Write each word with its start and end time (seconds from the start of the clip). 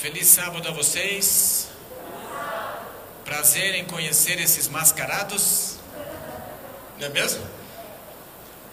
Feliz 0.00 0.28
sábado 0.28 0.66
a 0.66 0.72
vocês. 0.72 1.68
Prazer 3.22 3.74
em 3.74 3.84
conhecer 3.84 4.40
esses 4.40 4.66
mascarados. 4.66 5.76
Não 6.98 7.06
é 7.06 7.10
mesmo? 7.10 7.46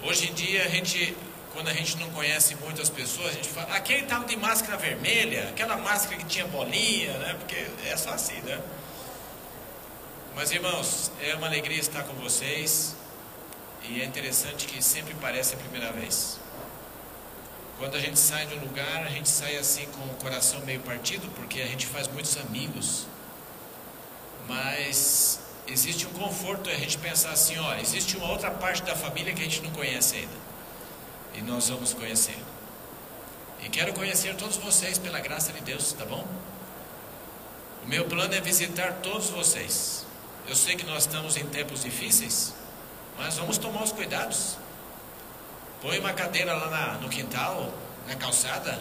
Hoje 0.04 0.30
em 0.30 0.34
dia 0.34 0.64
a 0.64 0.70
gente, 0.70 1.18
quando 1.52 1.68
a 1.68 1.74
gente 1.74 1.98
não 1.98 2.10
conhece 2.12 2.56
muitas 2.56 2.90
pessoas, 2.90 3.32
a 3.32 3.34
gente 3.34 3.50
fala, 3.50 3.76
aquele 3.76 4.04
estava 4.04 4.24
de 4.24 4.38
máscara 4.38 4.78
vermelha, 4.78 5.50
aquela 5.50 5.76
máscara 5.76 6.16
que 6.16 6.26
tinha 6.28 6.48
bolinha, 6.48 7.18
né? 7.18 7.36
Porque 7.38 7.58
é 7.86 7.98
só 7.98 8.12
assim, 8.12 8.40
né? 8.44 8.62
Mas 10.34 10.50
irmãos, 10.52 11.12
é 11.22 11.36
uma 11.36 11.48
alegria 11.48 11.78
estar 11.78 12.04
com 12.04 12.14
vocês. 12.14 12.96
E 13.84 14.02
é 14.02 14.06
interessante 14.06 14.66
que 14.66 14.82
sempre 14.82 15.14
parece 15.16 15.56
a 15.56 15.58
primeira 15.58 15.92
vez. 15.92 16.40
Quando 17.78 17.96
a 17.96 18.00
gente 18.00 18.18
sai 18.18 18.48
de 18.48 18.56
um 18.56 18.62
lugar, 18.62 19.04
a 19.04 19.10
gente 19.10 19.30
sai 19.30 19.56
assim 19.56 19.86
com 19.86 20.04
o 20.06 20.16
coração 20.16 20.60
meio 20.62 20.80
partido, 20.80 21.30
porque 21.36 21.62
a 21.62 21.68
gente 21.68 21.86
faz 21.86 22.08
muitos 22.08 22.36
amigos. 22.38 23.06
Mas 24.48 25.40
existe 25.68 26.08
um 26.08 26.10
conforto 26.12 26.70
a 26.70 26.74
gente 26.74 26.98
pensar 26.98 27.32
assim, 27.32 27.56
ó, 27.60 27.76
existe 27.76 28.18
uma 28.18 28.32
outra 28.32 28.50
parte 28.50 28.82
da 28.82 28.96
família 28.96 29.32
que 29.32 29.42
a 29.42 29.44
gente 29.44 29.62
não 29.62 29.70
conhece 29.72 30.16
ainda. 30.16 30.48
E 31.36 31.42
nós 31.42 31.70
vamos 31.70 31.94
conhecer. 31.94 32.38
E 33.62 33.70
quero 33.70 33.94
conhecer 33.94 34.36
todos 34.36 34.58
vocês 34.58 34.98
pela 34.98 35.20
graça 35.20 35.54
de 35.54 35.62
Deus, 35.62 35.94
tá 35.94 36.06
bom? 36.06 36.26
O 37.84 37.88
meu 37.88 38.06
plano 38.06 38.34
é 38.34 38.42
visitar 38.42 38.94
todos 39.04 39.30
vocês. 39.30 40.04
Eu 40.48 40.56
sei 40.56 40.76
que 40.76 40.86
nós 40.86 41.04
estamos 41.04 41.38
em 41.38 41.46
tempos 41.46 41.84
difíceis, 41.84 42.56
mas 43.18 43.38
vamos 43.38 43.60
tomar 43.60 43.84
os 43.84 43.92
cuidados. 43.92 44.58
Põe 45.88 46.00
uma 46.00 46.12
cadeira 46.12 46.54
lá 46.54 46.70
na, 46.70 46.94
no 46.96 47.08
quintal, 47.08 47.74
na 48.06 48.16
calçada. 48.16 48.78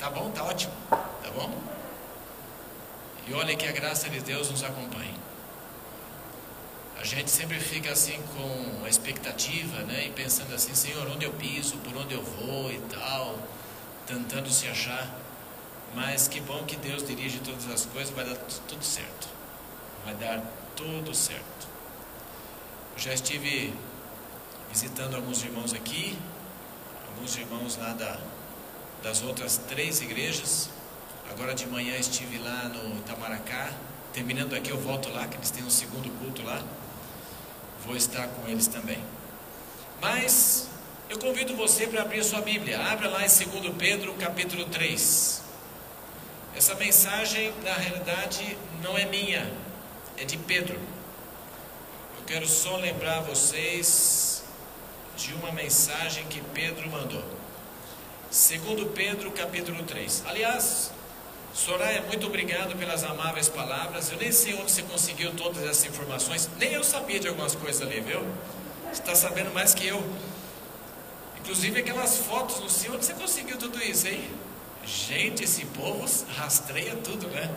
Tá 0.00 0.10
bom, 0.10 0.32
tá 0.32 0.42
ótimo. 0.42 0.72
Tá 0.90 1.30
bom? 1.32 1.56
E 3.28 3.32
olha 3.32 3.54
que 3.54 3.68
a 3.68 3.70
graça 3.70 4.10
de 4.10 4.18
Deus 4.18 4.50
nos 4.50 4.64
acompanhe. 4.64 5.14
A 7.00 7.04
gente 7.04 7.30
sempre 7.30 7.60
fica 7.60 7.92
assim 7.92 8.20
com 8.34 8.84
a 8.84 8.88
expectativa, 8.88 9.84
né? 9.84 10.06
E 10.06 10.10
pensando 10.10 10.52
assim, 10.52 10.74
Senhor, 10.74 11.06
onde 11.06 11.24
eu 11.24 11.32
piso, 11.34 11.76
por 11.76 11.96
onde 11.96 12.14
eu 12.14 12.22
vou 12.24 12.72
e 12.72 12.80
tal, 12.92 13.38
tentando 14.04 14.50
se 14.50 14.66
achar. 14.66 15.08
Mas 15.94 16.26
que 16.26 16.40
bom 16.40 16.64
que 16.64 16.74
Deus 16.74 17.06
dirige 17.06 17.38
todas 17.38 17.70
as 17.70 17.86
coisas, 17.86 18.12
vai 18.12 18.24
dar 18.24 18.34
tudo 18.66 18.84
certo. 18.84 19.28
Vai 20.04 20.16
dar 20.16 20.42
tudo 20.74 21.14
certo. 21.14 21.68
Eu 22.96 22.98
já 22.98 23.14
estive 23.14 23.72
visitando 24.68 25.14
alguns 25.14 25.44
irmãos 25.44 25.72
aqui, 25.72 26.18
alguns 27.10 27.36
irmãos 27.36 27.76
lá 27.76 27.92
da, 27.92 28.18
das 29.02 29.22
outras 29.22 29.58
três 29.68 30.00
igrejas. 30.00 30.70
Agora 31.30 31.54
de 31.54 31.66
manhã 31.66 31.96
estive 31.96 32.38
lá 32.38 32.64
no 32.64 32.98
Itamaracá. 32.98 33.72
Terminando 34.12 34.54
aqui, 34.54 34.70
eu 34.70 34.78
volto 34.78 35.08
lá, 35.10 35.26
que 35.26 35.36
eles 35.36 35.50
têm 35.50 35.64
um 35.64 35.70
segundo 35.70 36.10
culto 36.18 36.42
lá. 36.42 36.62
Vou 37.84 37.96
estar 37.96 38.26
com 38.28 38.48
eles 38.48 38.66
também. 38.66 39.02
Mas 40.00 40.68
eu 41.08 41.18
convido 41.18 41.54
você 41.56 41.86
para 41.86 42.02
abrir 42.02 42.24
sua 42.24 42.40
Bíblia. 42.40 42.80
Abra 42.80 43.08
lá 43.08 43.24
em 43.24 43.28
2 43.28 43.74
Pedro, 43.76 44.14
capítulo 44.14 44.64
3. 44.66 45.42
Essa 46.56 46.74
mensagem, 46.74 47.52
na 47.64 47.74
realidade, 47.74 48.56
não 48.82 48.98
é 48.98 49.04
minha, 49.06 49.50
é 50.16 50.24
de 50.24 50.36
Pedro. 50.36 50.78
Eu 52.18 52.24
quero 52.26 52.48
só 52.48 52.76
lembrar 52.76 53.20
vocês 53.20 54.29
de 55.20 55.34
uma 55.34 55.52
mensagem 55.52 56.24
que 56.28 56.40
Pedro 56.54 56.90
mandou. 56.90 57.22
Segundo 58.30 58.86
Pedro, 58.86 59.30
capítulo 59.32 59.82
3. 59.82 60.24
Aliás, 60.26 60.90
Soraya, 61.52 62.00
muito 62.02 62.26
obrigado 62.26 62.74
pelas 62.78 63.04
amáveis 63.04 63.46
palavras. 63.46 64.10
Eu 64.10 64.16
nem 64.16 64.32
sei 64.32 64.54
onde 64.54 64.70
você 64.70 64.82
conseguiu 64.82 65.34
todas 65.34 65.62
essas 65.64 65.84
informações. 65.84 66.48
Nem 66.58 66.72
eu 66.72 66.82
sabia 66.82 67.20
de 67.20 67.28
algumas 67.28 67.54
coisas 67.54 67.82
ali, 67.82 68.00
viu? 68.00 68.20
Você 68.84 69.02
está 69.02 69.14
sabendo 69.14 69.52
mais 69.52 69.74
que 69.74 69.86
eu. 69.86 70.02
Inclusive 71.38 71.80
aquelas 71.80 72.16
fotos, 72.16 72.58
não 72.58 72.68
sei 72.70 72.90
onde 72.90 73.04
você 73.04 73.12
conseguiu 73.12 73.58
tudo 73.58 73.82
isso, 73.82 74.08
hein? 74.08 74.30
Gente, 74.86 75.44
esse 75.44 75.66
povo 75.66 76.06
rastreia 76.34 76.96
tudo, 76.96 77.26
né? 77.28 77.54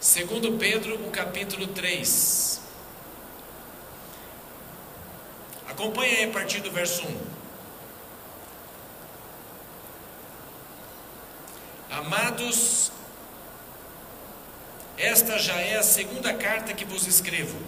Segundo 0.00 0.52
Pedro, 0.52 0.94
o 1.06 1.10
capítulo 1.10 1.66
3. 1.66 2.65
Acompanhe 5.76 6.16
aí 6.16 6.24
a 6.24 6.28
partir 6.28 6.60
do 6.60 6.70
verso 6.70 7.06
1. 7.06 7.20
Amados, 11.90 12.90
esta 14.96 15.38
já 15.38 15.60
é 15.60 15.76
a 15.76 15.82
segunda 15.82 16.32
carta 16.32 16.72
que 16.72 16.86
vos 16.86 17.06
escrevo. 17.06 17.58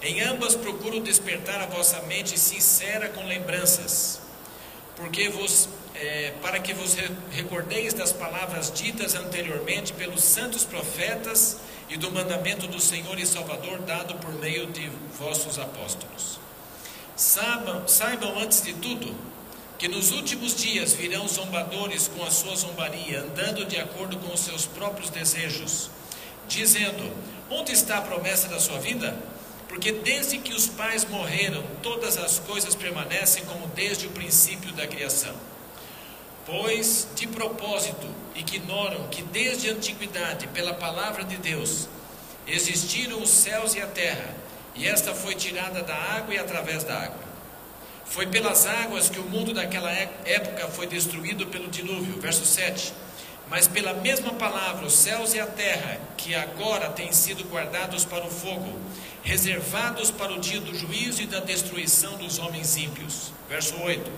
Em 0.00 0.20
ambas 0.20 0.54
procuro 0.54 1.00
despertar 1.00 1.60
a 1.60 1.66
vossa 1.66 2.00
mente 2.02 2.38
sincera 2.38 3.08
com 3.08 3.26
lembranças, 3.26 4.20
porque 4.94 5.28
vos, 5.28 5.68
é, 5.96 6.34
para 6.40 6.60
que 6.60 6.72
vos 6.72 6.96
recordeis 7.32 7.92
das 7.92 8.12
palavras 8.12 8.70
ditas 8.70 9.16
anteriormente 9.16 9.92
pelos 9.94 10.22
santos 10.22 10.64
profetas 10.64 11.58
e 11.88 11.96
do 11.96 12.08
mandamento 12.12 12.68
do 12.68 12.80
Senhor 12.80 13.18
e 13.18 13.26
Salvador 13.26 13.80
dado 13.80 14.14
por 14.18 14.32
meio 14.34 14.68
de 14.68 14.88
vossos 15.18 15.58
apóstolos. 15.58 16.38
Saibam, 17.18 17.88
saibam 17.88 18.38
antes 18.38 18.62
de 18.62 18.72
tudo 18.74 19.12
que 19.76 19.88
nos 19.88 20.12
últimos 20.12 20.54
dias 20.54 20.92
virão 20.92 21.26
zombadores 21.26 22.06
com 22.06 22.24
a 22.24 22.30
sua 22.30 22.54
zombaria, 22.54 23.22
andando 23.22 23.64
de 23.64 23.76
acordo 23.76 24.16
com 24.18 24.32
os 24.32 24.38
seus 24.38 24.66
próprios 24.66 25.10
desejos, 25.10 25.90
dizendo: 26.46 27.12
Onde 27.50 27.72
está 27.72 27.98
a 27.98 28.02
promessa 28.02 28.46
da 28.46 28.60
sua 28.60 28.78
vida? 28.78 29.18
Porque 29.66 29.90
desde 29.90 30.38
que 30.38 30.54
os 30.54 30.68
pais 30.68 31.04
morreram, 31.06 31.64
todas 31.82 32.16
as 32.16 32.38
coisas 32.38 32.76
permanecem 32.76 33.44
como 33.46 33.66
desde 33.66 34.06
o 34.06 34.10
princípio 34.10 34.72
da 34.74 34.86
criação. 34.86 35.34
Pois, 36.46 37.08
de 37.16 37.26
propósito, 37.26 38.06
ignoram 38.36 39.08
que 39.08 39.22
desde 39.22 39.68
a 39.68 39.72
antiguidade, 39.72 40.46
pela 40.46 40.72
palavra 40.72 41.24
de 41.24 41.36
Deus, 41.36 41.88
existiram 42.46 43.20
os 43.20 43.28
céus 43.28 43.74
e 43.74 43.82
a 43.82 43.88
terra 43.88 44.47
e 44.78 44.86
esta 44.86 45.12
foi 45.12 45.34
tirada 45.34 45.82
da 45.82 45.94
água 45.94 46.32
e 46.34 46.38
através 46.38 46.84
da 46.84 46.94
água. 46.94 47.28
Foi 48.06 48.26
pelas 48.26 48.64
águas 48.64 49.10
que 49.10 49.18
o 49.18 49.24
mundo 49.24 49.52
daquela 49.52 49.92
é, 49.92 50.08
época 50.24 50.68
foi 50.68 50.86
destruído 50.86 51.46
pelo 51.48 51.68
dilúvio. 51.68 52.20
Verso 52.20 52.46
7. 52.46 52.94
Mas 53.50 53.66
pela 53.66 53.92
mesma 53.92 54.32
palavra, 54.34 54.86
os 54.86 54.94
céus 54.94 55.34
e 55.34 55.40
a 55.40 55.46
terra, 55.46 56.00
que 56.16 56.34
agora 56.34 56.90
têm 56.90 57.10
sido 57.12 57.44
guardados 57.48 58.04
para 58.04 58.24
o 58.24 58.30
fogo, 58.30 58.78
reservados 59.22 60.10
para 60.10 60.32
o 60.32 60.38
dia 60.38 60.60
do 60.60 60.74
juízo 60.74 61.22
e 61.22 61.26
da 61.26 61.40
destruição 61.40 62.16
dos 62.16 62.38
homens 62.38 62.76
ímpios. 62.76 63.32
Verso 63.48 63.74
8. 63.82 64.10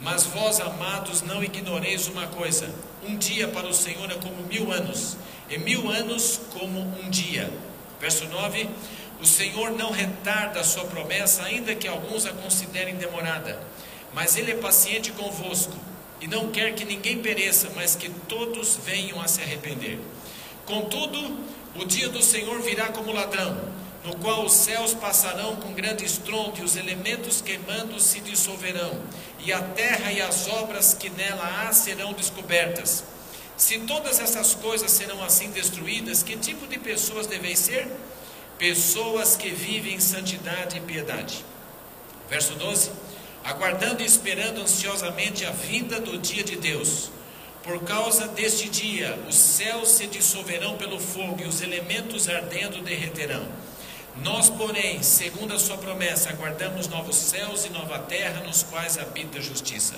Mas 0.00 0.24
vós, 0.24 0.60
amados, 0.60 1.22
não 1.22 1.42
ignoreis 1.42 2.08
uma 2.08 2.26
coisa: 2.28 2.68
um 3.06 3.16
dia 3.16 3.48
para 3.48 3.68
o 3.68 3.74
Senhor 3.74 4.10
é 4.10 4.14
como 4.14 4.42
mil 4.48 4.72
anos, 4.72 5.16
e 5.50 5.58
mil 5.58 5.90
anos 5.90 6.40
como 6.52 6.80
um 6.80 7.10
dia. 7.10 7.52
Verso 8.00 8.26
9. 8.26 8.68
O 9.24 9.26
Senhor 9.26 9.70
não 9.70 9.90
retarda 9.90 10.60
a 10.60 10.64
sua 10.64 10.84
promessa, 10.84 11.44
ainda 11.44 11.74
que 11.74 11.88
alguns 11.88 12.26
a 12.26 12.32
considerem 12.34 12.96
demorada, 12.96 13.58
mas 14.12 14.36
Ele 14.36 14.50
é 14.52 14.54
paciente 14.54 15.12
convosco 15.12 15.72
e 16.20 16.28
não 16.28 16.50
quer 16.50 16.74
que 16.74 16.84
ninguém 16.84 17.22
pereça, 17.22 17.70
mas 17.74 17.96
que 17.96 18.10
todos 18.10 18.76
venham 18.84 19.18
a 19.22 19.26
se 19.26 19.40
arrepender. 19.40 19.98
Contudo, 20.66 21.38
o 21.74 21.86
dia 21.86 22.10
do 22.10 22.22
Senhor 22.22 22.60
virá 22.60 22.88
como 22.88 23.12
ladrão, 23.12 23.58
no 24.04 24.14
qual 24.16 24.44
os 24.44 24.52
céus 24.52 24.92
passarão 24.92 25.56
com 25.56 25.72
grande 25.72 26.04
estrondo 26.04 26.60
e 26.60 26.62
os 26.62 26.76
elementos 26.76 27.40
queimando 27.40 27.98
se 27.98 28.20
dissolverão, 28.20 29.00
e 29.38 29.54
a 29.54 29.62
terra 29.62 30.12
e 30.12 30.20
as 30.20 30.46
obras 30.48 30.92
que 30.92 31.08
nela 31.08 31.62
há 31.66 31.72
serão 31.72 32.12
descobertas. 32.12 33.02
Se 33.56 33.78
todas 33.78 34.20
essas 34.20 34.54
coisas 34.54 34.90
serão 34.90 35.24
assim 35.24 35.48
destruídas, 35.50 36.22
que 36.22 36.36
tipo 36.36 36.66
de 36.66 36.78
pessoas 36.78 37.26
devem 37.26 37.56
ser? 37.56 37.88
Pessoas 38.58 39.36
que 39.36 39.50
vivem 39.50 39.94
em 39.94 40.00
santidade 40.00 40.76
e 40.76 40.80
piedade. 40.80 41.44
Verso 42.28 42.54
12: 42.54 42.90
aguardando 43.44 44.02
e 44.02 44.06
esperando 44.06 44.62
ansiosamente 44.62 45.44
a 45.44 45.50
vinda 45.50 46.00
do 46.00 46.18
dia 46.18 46.42
de 46.42 46.56
Deus. 46.56 47.10
Por 47.62 47.82
causa 47.82 48.28
deste 48.28 48.68
dia, 48.68 49.18
os 49.28 49.34
céus 49.34 49.88
se 49.88 50.06
dissolverão 50.06 50.76
pelo 50.76 51.00
fogo 51.00 51.42
e 51.42 51.46
os 51.46 51.62
elementos 51.62 52.28
ardendo 52.28 52.82
derreterão. 52.82 53.46
Nós, 54.22 54.48
porém, 54.48 55.02
segundo 55.02 55.54
a 55.54 55.58
sua 55.58 55.78
promessa, 55.78 56.30
aguardamos 56.30 56.88
novos 56.88 57.16
céus 57.16 57.64
e 57.64 57.70
nova 57.70 57.98
terra 57.98 58.42
nos 58.44 58.62
quais 58.62 58.98
habita 58.98 59.38
a 59.38 59.42
justiça. 59.42 59.94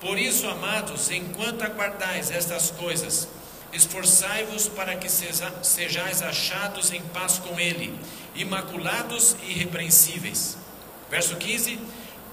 Por 0.00 0.18
isso, 0.18 0.46
amados, 0.46 1.10
enquanto 1.10 1.62
aguardais 1.62 2.30
estas 2.30 2.70
coisas, 2.70 3.28
Esforçai-vos 3.72 4.68
para 4.68 4.96
que 4.96 5.08
sejais 5.08 6.22
achados 6.22 6.90
em 6.92 7.02
paz 7.02 7.38
com 7.38 7.60
Ele, 7.60 7.94
imaculados 8.34 9.36
e 9.42 9.50
irrepreensíveis. 9.50 10.56
Verso 11.10 11.36
15: 11.36 11.78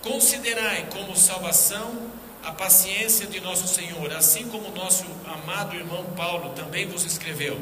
Considerai 0.02 0.88
como 0.92 1.16
salvação 1.16 2.10
a 2.44 2.52
paciência 2.52 3.26
de 3.26 3.42
nosso 3.42 3.68
Senhor, 3.68 4.14
assim 4.14 4.48
como 4.48 4.70
nosso 4.70 5.04
amado 5.26 5.76
irmão 5.76 6.06
Paulo 6.16 6.52
também 6.52 6.88
vos 6.88 7.04
escreveu, 7.04 7.60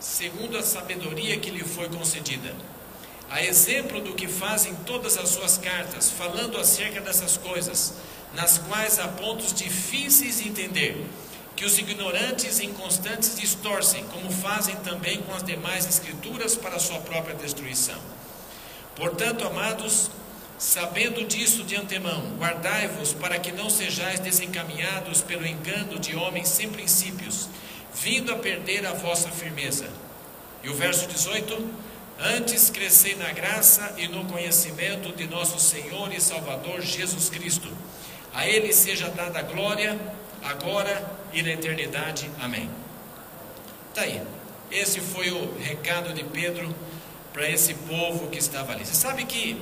segundo 0.00 0.58
a 0.58 0.62
sabedoria 0.62 1.38
que 1.38 1.50
lhe 1.50 1.62
foi 1.62 1.88
concedida. 1.88 2.52
A 3.30 3.42
exemplo 3.42 4.00
do 4.00 4.14
que 4.14 4.28
fazem 4.28 4.74
todas 4.86 5.16
as 5.16 5.28
suas 5.30 5.56
cartas, 5.56 6.10
falando 6.10 6.58
acerca 6.58 7.00
dessas 7.00 7.36
coisas, 7.36 7.94
nas 8.34 8.58
quais 8.58 8.98
há 8.98 9.08
pontos 9.08 9.52
difíceis 9.52 10.42
de 10.42 10.48
entender, 10.48 11.06
que 11.56 11.64
os 11.64 11.78
ignorantes 11.78 12.58
e 12.58 12.66
inconstantes 12.66 13.36
distorcem, 13.36 14.04
como 14.04 14.30
fazem 14.30 14.76
também 14.76 15.22
com 15.22 15.34
as 15.34 15.42
demais 15.42 15.86
escrituras 15.86 16.56
para 16.56 16.78
sua 16.78 16.98
própria 17.00 17.34
destruição. 17.34 17.98
Portanto, 18.96 19.46
amados, 19.46 20.10
Sabendo 20.58 21.26
disso 21.26 21.64
de 21.64 21.74
antemão, 21.74 22.36
guardai-vos 22.38 23.12
para 23.12 23.38
que 23.38 23.50
não 23.50 23.68
sejais 23.68 24.20
desencaminhados 24.20 25.20
pelo 25.20 25.46
engano 25.46 25.98
de 25.98 26.14
homens 26.14 26.48
sem 26.48 26.70
princípios, 26.70 27.48
vindo 27.92 28.32
a 28.32 28.36
perder 28.36 28.86
a 28.86 28.92
vossa 28.92 29.28
firmeza. 29.30 29.88
E 30.62 30.68
o 30.68 30.74
verso 30.74 31.08
18: 31.08 31.70
Antes 32.20 32.70
crescei 32.70 33.16
na 33.16 33.32
graça 33.32 33.94
e 33.98 34.06
no 34.06 34.24
conhecimento 34.26 35.14
de 35.14 35.26
nosso 35.26 35.58
Senhor 35.58 36.12
e 36.12 36.20
Salvador 36.20 36.80
Jesus 36.80 37.28
Cristo. 37.28 37.68
A 38.32 38.46
Ele 38.46 38.72
seja 38.72 39.08
dada 39.08 39.40
a 39.40 39.42
glória, 39.42 39.98
agora 40.42 41.04
e 41.34 41.42
na 41.42 41.50
eternidade. 41.50 42.30
Amém. 42.40 42.70
Está 43.90 44.02
aí. 44.02 44.22
Esse 44.70 45.00
foi 45.00 45.30
o 45.30 45.58
recado 45.58 46.14
de 46.14 46.24
Pedro 46.24 46.74
para 47.32 47.48
esse 47.50 47.74
povo 47.74 48.28
que 48.28 48.38
estava 48.38 48.72
ali. 48.72 48.86
Você 48.86 48.94
sabe 48.94 49.24
que 49.24 49.60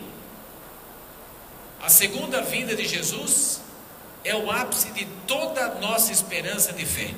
a 1.82 1.88
segunda 1.88 2.42
vinda 2.42 2.76
de 2.76 2.86
Jesus 2.86 3.62
é 4.24 4.36
o 4.36 4.50
ápice 4.50 4.90
de 4.92 5.06
toda 5.26 5.64
a 5.64 5.74
nossa 5.80 6.12
esperança 6.12 6.72
de 6.72 6.84
fé. 6.84 7.10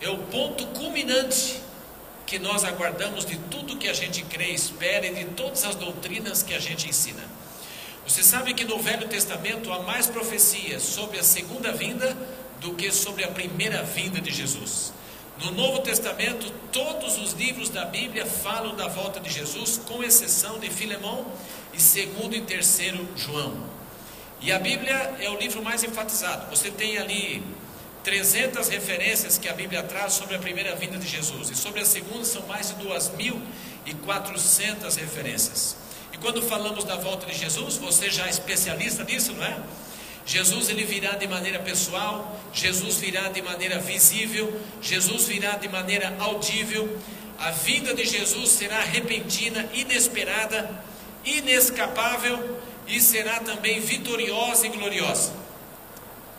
É 0.00 0.10
o 0.10 0.18
ponto 0.18 0.66
culminante 0.66 1.62
que 2.26 2.38
nós 2.38 2.64
aguardamos 2.64 3.24
de 3.24 3.36
tudo 3.36 3.76
que 3.76 3.88
a 3.88 3.92
gente 3.92 4.22
crê, 4.22 4.50
espera 4.50 5.06
e 5.06 5.14
de 5.14 5.24
todas 5.26 5.64
as 5.64 5.74
doutrinas 5.76 6.42
que 6.42 6.54
a 6.54 6.58
gente 6.58 6.88
ensina. 6.88 7.22
Você 8.06 8.22
sabe 8.22 8.52
que 8.52 8.64
no 8.64 8.78
Velho 8.78 9.08
Testamento 9.08 9.72
há 9.72 9.82
mais 9.82 10.06
profecias 10.06 10.82
sobre 10.82 11.18
a 11.18 11.22
segunda 11.22 11.72
vinda 11.72 12.14
do 12.64 12.74
que 12.74 12.90
sobre 12.90 13.22
a 13.22 13.28
primeira 13.28 13.82
vinda 13.82 14.18
de 14.20 14.32
Jesus. 14.32 14.92
No 15.38 15.50
Novo 15.50 15.80
Testamento, 15.80 16.50
todos 16.72 17.18
os 17.18 17.34
livros 17.34 17.68
da 17.68 17.84
Bíblia 17.84 18.24
falam 18.24 18.74
da 18.74 18.88
volta 18.88 19.20
de 19.20 19.28
Jesus, 19.28 19.78
com 19.84 20.02
exceção 20.02 20.58
de 20.58 20.70
Filemão 20.70 21.26
e 21.74 21.80
segundo 21.80 22.34
e 22.34 22.40
terceiro 22.40 23.06
João. 23.14 23.68
E 24.40 24.50
a 24.50 24.58
Bíblia 24.58 25.14
é 25.20 25.28
o 25.28 25.38
livro 25.38 25.62
mais 25.62 25.84
enfatizado. 25.84 26.48
Você 26.48 26.70
tem 26.70 26.96
ali 26.96 27.44
300 28.02 28.66
referências 28.68 29.36
que 29.36 29.48
a 29.48 29.52
Bíblia 29.52 29.82
traz 29.82 30.14
sobre 30.14 30.36
a 30.36 30.38
primeira 30.38 30.74
vinda 30.74 30.96
de 30.96 31.06
Jesus. 31.06 31.50
E 31.50 31.54
sobre 31.54 31.80
a 31.80 31.84
segunda 31.84 32.24
são 32.24 32.46
mais 32.46 32.68
de 32.68 32.76
2.400 32.76 34.96
referências. 34.96 35.76
E 36.14 36.16
quando 36.16 36.40
falamos 36.40 36.84
da 36.84 36.96
volta 36.96 37.26
de 37.26 37.36
Jesus, 37.36 37.76
você 37.76 38.10
já 38.10 38.26
é 38.26 38.30
especialista 38.30 39.04
nisso, 39.04 39.34
não 39.34 39.44
é? 39.44 39.58
Jesus 40.26 40.68
ele 40.70 40.84
virá 40.84 41.12
de 41.12 41.26
maneira 41.26 41.58
pessoal, 41.58 42.40
Jesus 42.52 42.96
virá 42.96 43.28
de 43.28 43.42
maneira 43.42 43.78
visível, 43.78 44.60
Jesus 44.80 45.26
virá 45.26 45.52
de 45.56 45.68
maneira 45.68 46.16
audível. 46.18 46.98
A 47.38 47.50
vinda 47.50 47.94
de 47.94 48.04
Jesus 48.04 48.50
será 48.50 48.80
repentina, 48.80 49.68
inesperada, 49.74 50.82
inescapável 51.24 52.58
e 52.86 53.00
será 53.00 53.40
também 53.40 53.80
vitoriosa 53.80 54.66
e 54.66 54.70
gloriosa. 54.70 55.32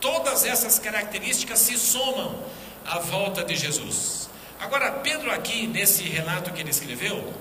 Todas 0.01 0.45
essas 0.45 0.79
características 0.79 1.59
se 1.59 1.77
somam 1.77 2.43
à 2.85 2.99
volta 2.99 3.43
de 3.43 3.55
Jesus. 3.55 4.29
Agora, 4.59 4.91
Pedro, 4.91 5.31
aqui 5.31 5.67
nesse 5.67 6.03
relato 6.03 6.51
que 6.51 6.61
ele 6.61 6.71
escreveu, 6.71 7.33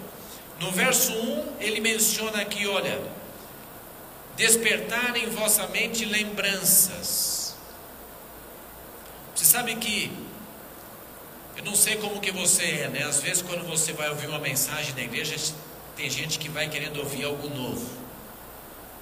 no 0.61 0.71
verso 0.71 1.13
1, 1.13 1.57
ele 1.61 1.81
menciona 1.81 2.41
aqui: 2.41 2.67
olha, 2.67 3.01
despertar 4.37 5.17
em 5.17 5.29
vossa 5.31 5.67
mente 5.69 6.05
lembranças. 6.05 7.55
Você 9.35 9.45
sabe 9.45 9.75
que 9.77 10.11
eu 11.57 11.65
não 11.65 11.75
sei 11.75 11.97
como 11.97 12.21
que 12.21 12.33
você 12.33 12.65
é, 12.65 12.89
né? 12.89 13.05
Às 13.05 13.21
vezes 13.21 13.43
quando 13.43 13.65
você 13.67 13.93
vai 13.93 14.09
ouvir 14.11 14.27
uma 14.27 14.39
mensagem 14.39 14.95
na 14.95 15.03
igreja, 15.03 15.37
tem 15.97 16.11
gente 16.11 16.39
que 16.39 16.49
vai 16.49 16.69
querendo 16.69 16.99
ouvir 16.99 17.25
algo 17.25 17.49
novo. 17.49 17.89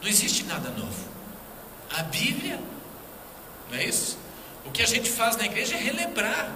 Não 0.03 0.09
existe 0.09 0.45
nada 0.45 0.71
novo. 0.71 1.09
A 1.91 2.03
Bíblia, 2.03 2.59
não 3.71 3.79
é 3.79 3.85
isso? 3.85 4.19
O 4.65 4.71
que 4.71 4.83
a 4.83 4.87
gente 4.87 5.11
faz 5.11 5.37
na 5.37 5.45
igreja 5.45 5.75
é 5.75 5.79
relembrar 5.79 6.53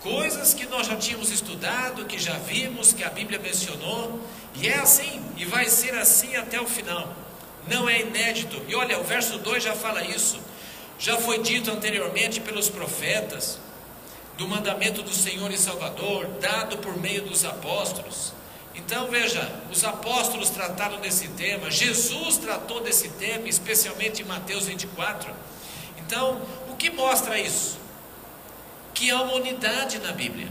coisas 0.00 0.54
que 0.54 0.66
nós 0.66 0.86
já 0.86 0.96
tínhamos 0.96 1.30
estudado, 1.30 2.04
que 2.04 2.18
já 2.18 2.38
vimos, 2.38 2.92
que 2.92 3.02
a 3.02 3.10
Bíblia 3.10 3.38
mencionou, 3.38 4.20
e 4.54 4.68
é 4.68 4.78
assim, 4.78 5.20
e 5.36 5.44
vai 5.44 5.68
ser 5.68 5.94
assim 5.94 6.36
até 6.36 6.60
o 6.60 6.66
final. 6.66 7.25
Não 7.68 7.88
é 7.88 8.00
inédito. 8.00 8.62
E 8.68 8.74
olha, 8.74 8.98
o 8.98 9.04
verso 9.04 9.38
2 9.38 9.62
já 9.62 9.74
fala 9.74 10.04
isso. 10.04 10.38
Já 10.98 11.18
foi 11.18 11.38
dito 11.38 11.70
anteriormente 11.70 12.40
pelos 12.40 12.68
profetas, 12.68 13.58
do 14.38 14.46
mandamento 14.46 15.02
do 15.02 15.12
Senhor 15.12 15.50
e 15.50 15.58
Salvador, 15.58 16.26
dado 16.40 16.78
por 16.78 16.96
meio 16.98 17.22
dos 17.22 17.44
apóstolos. 17.44 18.32
Então 18.74 19.08
veja, 19.08 19.50
os 19.70 19.82
apóstolos 19.84 20.50
trataram 20.50 21.00
desse 21.00 21.28
tema, 21.28 21.70
Jesus 21.70 22.36
tratou 22.36 22.80
desse 22.80 23.08
tema, 23.10 23.48
especialmente 23.48 24.22
em 24.22 24.24
Mateus 24.24 24.66
24. 24.66 25.32
Então, 25.98 26.40
o 26.68 26.76
que 26.76 26.90
mostra 26.90 27.38
isso? 27.38 27.78
Que 28.92 29.10
há 29.10 29.20
uma 29.22 29.34
unidade 29.34 29.98
na 29.98 30.12
Bíblia. 30.12 30.48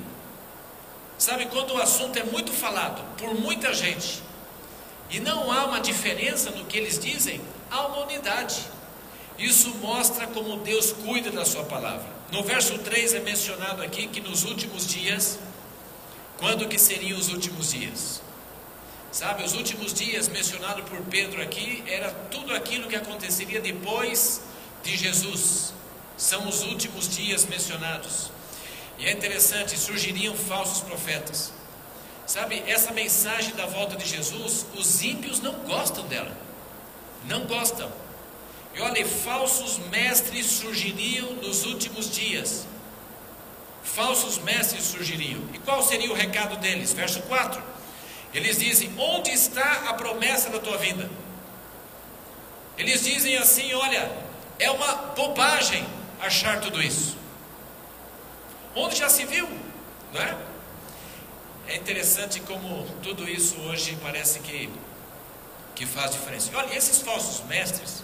Sabe, 1.17 1.45
quando 1.45 1.75
o 1.75 1.81
assunto 1.81 2.17
é 2.17 2.23
muito 2.23 2.51
falado 2.51 3.01
por 3.15 3.33
muita 3.35 3.73
gente 3.73 4.24
e 5.09 5.19
não 5.19 5.51
há 5.51 5.65
uma 5.65 5.79
diferença 5.79 6.51
no 6.51 6.65
que 6.65 6.77
eles 6.77 6.99
dizem, 6.99 7.41
há 7.69 7.87
uma 7.87 8.05
unidade. 8.05 8.61
Isso 9.37 9.69
mostra 9.75 10.27
como 10.27 10.57
Deus 10.57 10.91
cuida 10.91 11.29
da 11.31 11.45
sua 11.45 11.63
palavra. 11.63 12.07
No 12.31 12.43
verso 12.43 12.77
3 12.79 13.15
é 13.15 13.19
mencionado 13.19 13.81
aqui 13.83 14.07
que 14.07 14.21
nos 14.21 14.43
últimos 14.43 14.87
dias 14.87 15.39
quando 16.37 16.67
que 16.67 16.77
seriam 16.77 17.17
os 17.17 17.29
últimos 17.29 17.71
dias? 17.71 18.21
Sabe, 19.11 19.43
os 19.43 19.53
últimos 19.53 19.93
dias 19.93 20.27
mencionado 20.27 20.83
por 20.83 20.99
Pedro 21.03 21.41
aqui 21.41 21.81
era 21.87 22.11
tudo 22.29 22.53
aquilo 22.53 22.89
que 22.89 22.95
aconteceria 22.95 23.61
depois 23.61 24.41
de 24.83 24.97
Jesus. 24.97 25.73
São 26.17 26.47
os 26.47 26.63
últimos 26.63 27.07
dias 27.07 27.45
mencionados. 27.45 28.31
E 28.97 29.05
é 29.05 29.11
interessante, 29.11 29.77
surgiriam 29.77 30.35
falsos 30.35 30.81
profetas. 30.81 31.53
Sabe, 32.25 32.63
essa 32.67 32.91
mensagem 32.91 33.55
da 33.55 33.65
volta 33.65 33.95
de 33.95 34.05
Jesus, 34.05 34.65
os 34.75 35.03
ímpios 35.03 35.39
não 35.41 35.53
gostam 35.59 36.05
dela. 36.07 36.35
Não 37.25 37.45
gostam. 37.45 37.91
E 38.73 38.81
olha, 38.81 39.05
falsos 39.05 39.77
mestres 39.89 40.47
surgiriam 40.47 41.33
nos 41.33 41.65
últimos 41.65 42.09
dias 42.09 42.65
falsos 43.85 44.39
mestres 44.39 44.83
surgiriam. 44.83 45.41
E 45.53 45.59
qual 45.59 45.81
seria 45.81 46.11
o 46.11 46.15
recado 46.15 46.57
deles? 46.57 46.91
Verso 46.91 47.21
4. 47.21 47.61
Eles 48.33 48.57
dizem: 48.57 48.91
Onde 48.97 49.31
está 49.31 49.89
a 49.89 49.93
promessa 49.93 50.49
da 50.49 50.59
tua 50.59 50.77
vida? 50.77 51.09
Eles 52.77 53.03
dizem 53.03 53.37
assim: 53.37 53.73
Olha, 53.73 54.11
é 54.59 54.69
uma 54.69 54.93
bobagem 55.15 55.85
achar 56.19 56.59
tudo 56.59 56.81
isso. 56.81 57.17
Onde 58.75 58.97
já 58.97 59.07
se 59.07 59.25
viu, 59.25 59.47
não 60.11 60.21
é? 60.21 60.35
É 61.67 61.75
interessante 61.75 62.39
como 62.41 62.85
tudo 63.01 63.27
isso 63.29 63.55
hoje 63.61 63.97
parece 64.01 64.39
que, 64.39 64.69
que 65.75 65.85
faz 65.85 66.11
diferença. 66.11 66.51
Olha, 66.55 66.75
esses 66.75 67.01
falsos 67.01 67.45
mestres, 67.47 68.03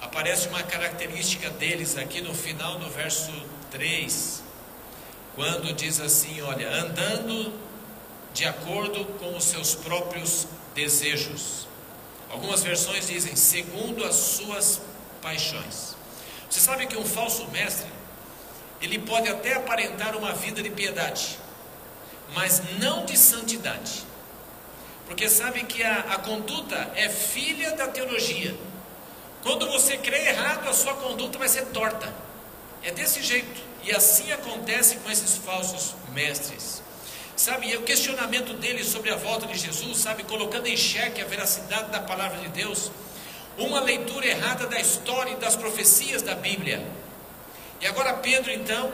aparece 0.00 0.48
uma 0.48 0.62
característica 0.62 1.50
deles 1.50 1.96
aqui 1.96 2.20
no 2.20 2.34
final 2.34 2.78
do 2.78 2.90
verso 2.90 3.32
3 3.70 4.42
quando 5.34 5.72
diz 5.72 6.00
assim: 6.00 6.40
olha, 6.42 6.68
andando 6.70 7.52
de 8.32 8.44
acordo 8.44 9.04
com 9.18 9.36
os 9.36 9.44
seus 9.44 9.74
próprios 9.74 10.46
desejos. 10.74 11.66
Algumas 12.30 12.62
versões 12.62 13.06
dizem 13.06 13.36
segundo 13.36 14.04
as 14.04 14.14
suas 14.14 14.80
paixões. 15.22 15.94
Você 16.50 16.60
sabe 16.60 16.86
que 16.86 16.96
um 16.96 17.04
falso 17.04 17.46
mestre, 17.48 17.86
ele 18.80 18.98
pode 18.98 19.28
até 19.28 19.54
aparentar 19.54 20.16
uma 20.16 20.32
vida 20.32 20.62
de 20.62 20.70
piedade, 20.70 21.38
mas 22.34 22.62
não 22.78 23.04
de 23.04 23.16
santidade. 23.16 24.04
Porque 25.06 25.28
sabe 25.28 25.64
que 25.64 25.82
a, 25.82 25.98
a 26.00 26.18
conduta 26.18 26.90
é 26.94 27.08
filha 27.08 27.72
da 27.72 27.88
teologia. 27.88 28.54
Quando 29.42 29.66
você 29.70 29.96
crê 29.98 30.28
errado, 30.28 30.68
a 30.68 30.72
sua 30.72 30.94
conduta 30.94 31.38
vai 31.38 31.48
ser 31.48 31.66
torta. 31.66 32.12
É 32.82 32.90
desse 32.90 33.22
jeito. 33.22 33.60
E 33.82 33.92
assim 33.92 34.32
acontece 34.32 34.96
com 34.96 35.10
esses 35.10 35.36
falsos 35.36 35.94
mestres. 36.12 36.82
Sabe, 37.36 37.68
e 37.68 37.76
o 37.76 37.82
questionamento 37.82 38.54
deles 38.54 38.86
sobre 38.86 39.10
a 39.10 39.16
volta 39.16 39.46
de 39.46 39.58
Jesus, 39.58 39.98
sabe, 39.98 40.22
colocando 40.22 40.66
em 40.68 40.76
xeque 40.76 41.20
a 41.20 41.24
veracidade 41.24 41.90
da 41.90 42.00
palavra 42.00 42.38
de 42.38 42.48
Deus. 42.48 42.90
uma 43.56 43.80
leitura 43.80 44.26
errada 44.26 44.66
da 44.66 44.80
história 44.80 45.30
e 45.30 45.36
das 45.36 45.54
profecias 45.54 46.22
da 46.22 46.34
Bíblia. 46.34 46.84
E 47.80 47.86
agora 47.86 48.14
Pedro 48.14 48.50
então, 48.50 48.92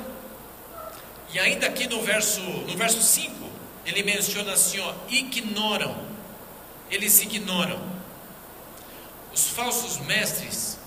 e 1.32 1.38
ainda 1.38 1.66
aqui 1.66 1.86
no 1.88 2.02
verso, 2.02 2.40
no 2.40 2.76
verso 2.76 3.00
5, 3.00 3.32
ele 3.86 4.02
menciona 4.02 4.52
assim, 4.52 4.80
ó, 4.80 4.94
ignoram. 5.08 5.96
Eles 6.90 7.20
ignoram. 7.22 7.80
Os 9.32 9.48
falsos 9.48 9.98
mestres, 9.98 10.78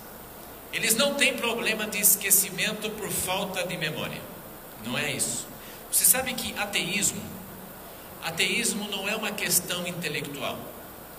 eles 0.74 0.96
não 0.96 1.16
têm 1.16 1.38
problema 1.38 1.88
de 1.88 2.00
esquecimento 2.00 2.90
por 2.92 3.10
falta 3.10 3.66
de 3.66 3.78
memória. 3.78 4.22
Não 4.86 4.98
é 4.98 5.12
isso. 5.12 5.48
Você 5.90 6.04
sabe 6.04 6.34
que 6.34 6.54
ateísmo, 6.60 7.22
ateísmo 8.24 8.90
não 8.90 9.08
é 9.08 9.16
uma 9.16 9.32
questão 9.32 9.88
intelectual. 9.88 10.58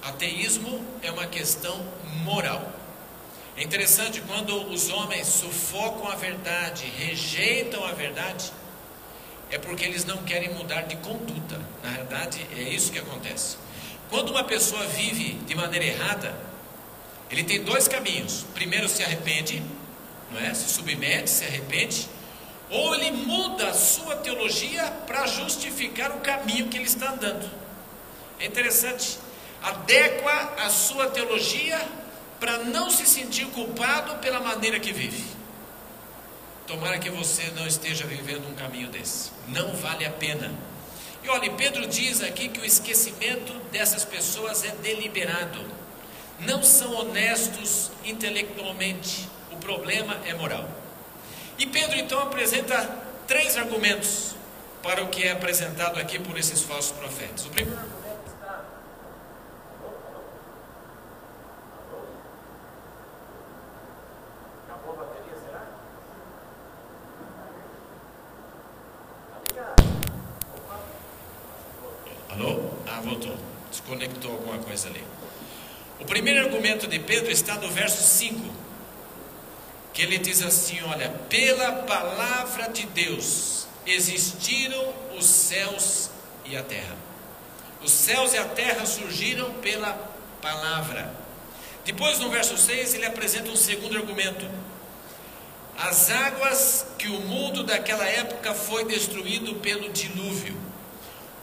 Ateísmo 0.03 0.85
é 1.01 1.11
uma 1.11 1.27
questão 1.27 1.81
moral. 2.25 2.71
É 3.57 3.63
interessante 3.63 4.21
quando 4.21 4.69
os 4.71 4.91
homens 4.91 5.29
sufocam 5.29 6.09
a 6.09 6.17
verdade, 6.17 6.85
rejeitam 6.99 7.85
a 7.85 7.93
verdade, 7.93 8.53
é 9.55 9.59
porque 9.59 9.85
eles 9.85 10.05
não 10.05 10.17
querem 10.25 10.53
mudar 10.53 10.83
de 10.83 10.97
conduta. 10.97 11.61
Na 11.81 11.91
verdade, 11.91 12.45
é 12.57 12.63
isso 12.63 12.91
que 12.91 12.99
acontece. 12.99 13.57
Quando 14.11 14.31
uma 14.31 14.43
pessoa 14.43 14.85
vive 14.87 15.35
de 15.47 15.55
maneira 15.55 15.85
errada, 15.87 16.37
ele 17.31 17.45
tem 17.45 17.63
dois 17.63 17.87
caminhos. 17.87 18.45
Primeiro 18.53 18.89
se 18.89 19.05
arrepende, 19.05 19.63
não 20.33 20.41
é? 20.41 20.53
Se 20.53 20.69
submete, 20.71 21.31
se 21.31 21.45
arrepende, 21.45 22.09
ou 22.69 22.97
ele 22.97 23.13
muda 23.13 23.69
a 23.69 23.75
sua 23.75 24.17
teologia 24.17 24.83
para 25.07 25.25
justificar 25.29 26.11
o 26.11 26.19
caminho 26.19 26.67
que 26.67 26.77
ele 26.77 26.87
está 26.87 27.13
andando. 27.13 27.49
É 28.41 28.47
interessante, 28.47 29.19
adequa 29.63 30.55
a 30.65 30.69
sua 30.69 31.07
teologia 31.11 31.81
para 32.41 32.59
não 32.59 32.91
se 32.91 33.07
sentir 33.07 33.47
culpado 33.47 34.17
pela 34.17 34.41
maneira 34.41 34.81
que 34.81 34.93
vive. 34.93 35.34
Tomara 36.67 36.99
que 36.99 37.11
você 37.11 37.51
não 37.57 37.67
esteja 37.67 38.07
vivendo 38.07 38.49
um 38.49 38.55
caminho 38.55 38.89
desse. 38.89 39.31
Não 39.49 39.75
vale 39.75 40.05
a 40.05 40.11
pena. 40.11 40.53
E 41.23 41.29
olha, 41.29 41.51
Pedro 41.53 41.87
diz 41.87 42.23
aqui 42.23 42.49
que 42.49 42.61
o 42.61 42.65
esquecimento 42.65 43.53
dessas 43.71 44.05
pessoas 44.05 44.65
é 44.65 44.71
deliberado. 44.83 45.65
Não 46.41 46.63
são 46.63 46.95
honestos 46.95 47.91
intelectualmente. 48.05 49.29
O 49.53 49.57
problema 49.57 50.17
é 50.27 50.35
moral. 50.35 50.69
E 51.59 51.67
Pedro 51.67 51.97
então 51.97 52.19
apresenta 52.21 52.77
três 53.27 53.57
argumentos 53.57 54.35
para 54.83 55.03
o 55.03 55.09
que 55.09 55.23
é 55.23 55.33
apresentado 55.33 55.99
aqui 55.99 56.19
por 56.19 56.37
esses 56.37 56.63
falsos 56.63 56.93
profetas. 56.93 57.47
O 57.47 57.51
primeiro 57.51 57.79
argumento 57.79 58.27
está. 58.27 58.65
Acabou 64.69 64.95
a 64.95 64.97
bateria, 65.05 65.39
será? 65.47 65.63
Alô? 72.31 72.71
Ah, 72.87 73.01
voltou. 73.01 73.37
Desconectou 73.71 74.33
alguma 74.33 74.59
coisa 74.75 74.89
ali. 74.89 75.05
O 76.01 76.05
primeiro 76.05 76.41
argumento 76.41 76.89
de 76.89 76.99
Pedro 76.99 77.31
está 77.31 77.55
no 77.55 77.71
verso 77.71 78.03
5 78.03 78.65
que 79.93 80.03
ele 80.03 80.19
diz 80.19 80.43
assim: 80.43 80.83
Olha, 80.83 81.09
pela 81.29 81.71
palavra 81.85 82.69
de 82.69 82.85
Deus 82.87 83.69
existiram 83.87 84.93
os 85.17 85.25
céus 85.25 86.11
e 86.45 86.57
a 86.57 86.63
terra. 86.65 86.97
Os 87.81 87.93
céus 87.93 88.35
e 88.35 88.39
a 88.39 88.45
terra 88.45 88.85
surgiram 88.85 89.53
pela 89.55 89.93
palavra. 90.43 91.15
Depois, 91.85 92.19
no 92.19 92.29
verso 92.31 92.59
6, 92.59 92.95
ele 92.95 93.07
apresenta 93.07 93.51
um 93.51 93.57
segundo 93.57 93.97
argumento. 93.97 94.45
As 95.79 96.11
águas 96.11 96.87
que 96.99 97.09
o 97.09 97.21
mundo 97.21 97.63
daquela 97.63 98.05
época 98.05 98.53
foi 98.55 98.85
destruído 98.87 99.55
pelo 99.57 99.91
dilúvio. 99.91 100.57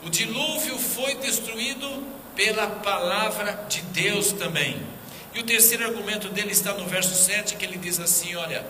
O 0.04 0.10
dilúvio 0.10 0.78
foi 0.78 1.16
destruído 1.16 2.21
pela 2.36 2.68
palavra 2.68 3.66
de 3.68 3.82
Deus 3.82 4.32
também. 4.32 4.82
E 5.34 5.40
o 5.40 5.44
terceiro 5.44 5.86
argumento 5.86 6.30
dele 6.30 6.52
está 6.52 6.74
no 6.74 6.86
verso 6.86 7.16
7, 7.16 7.56
que 7.56 7.66
ele 7.66 7.78
diz 7.78 8.00
assim: 8.00 8.36
Olha, 8.36 8.66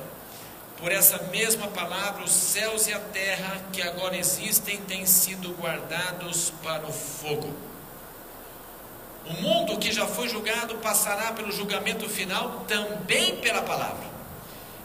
por 0.77 0.91
essa 0.91 1.17
mesma 1.31 1.67
palavra, 1.67 2.23
os 2.23 2.31
céus 2.31 2.87
e 2.87 2.93
a 2.93 2.99
terra 2.99 3.61
que 3.71 3.81
agora 3.81 4.17
existem 4.17 4.77
têm 4.77 5.05
sido 5.05 5.53
guardados 5.53 6.51
para 6.63 6.85
o 6.87 6.91
fogo. 6.91 7.53
O 9.25 9.33
mundo 9.33 9.77
que 9.77 9.91
já 9.91 10.07
foi 10.07 10.27
julgado 10.27 10.75
passará 10.75 11.31
pelo 11.33 11.51
julgamento 11.51 12.09
final 12.09 12.65
também 12.67 13.37
pela 13.37 13.61
palavra. 13.61 14.09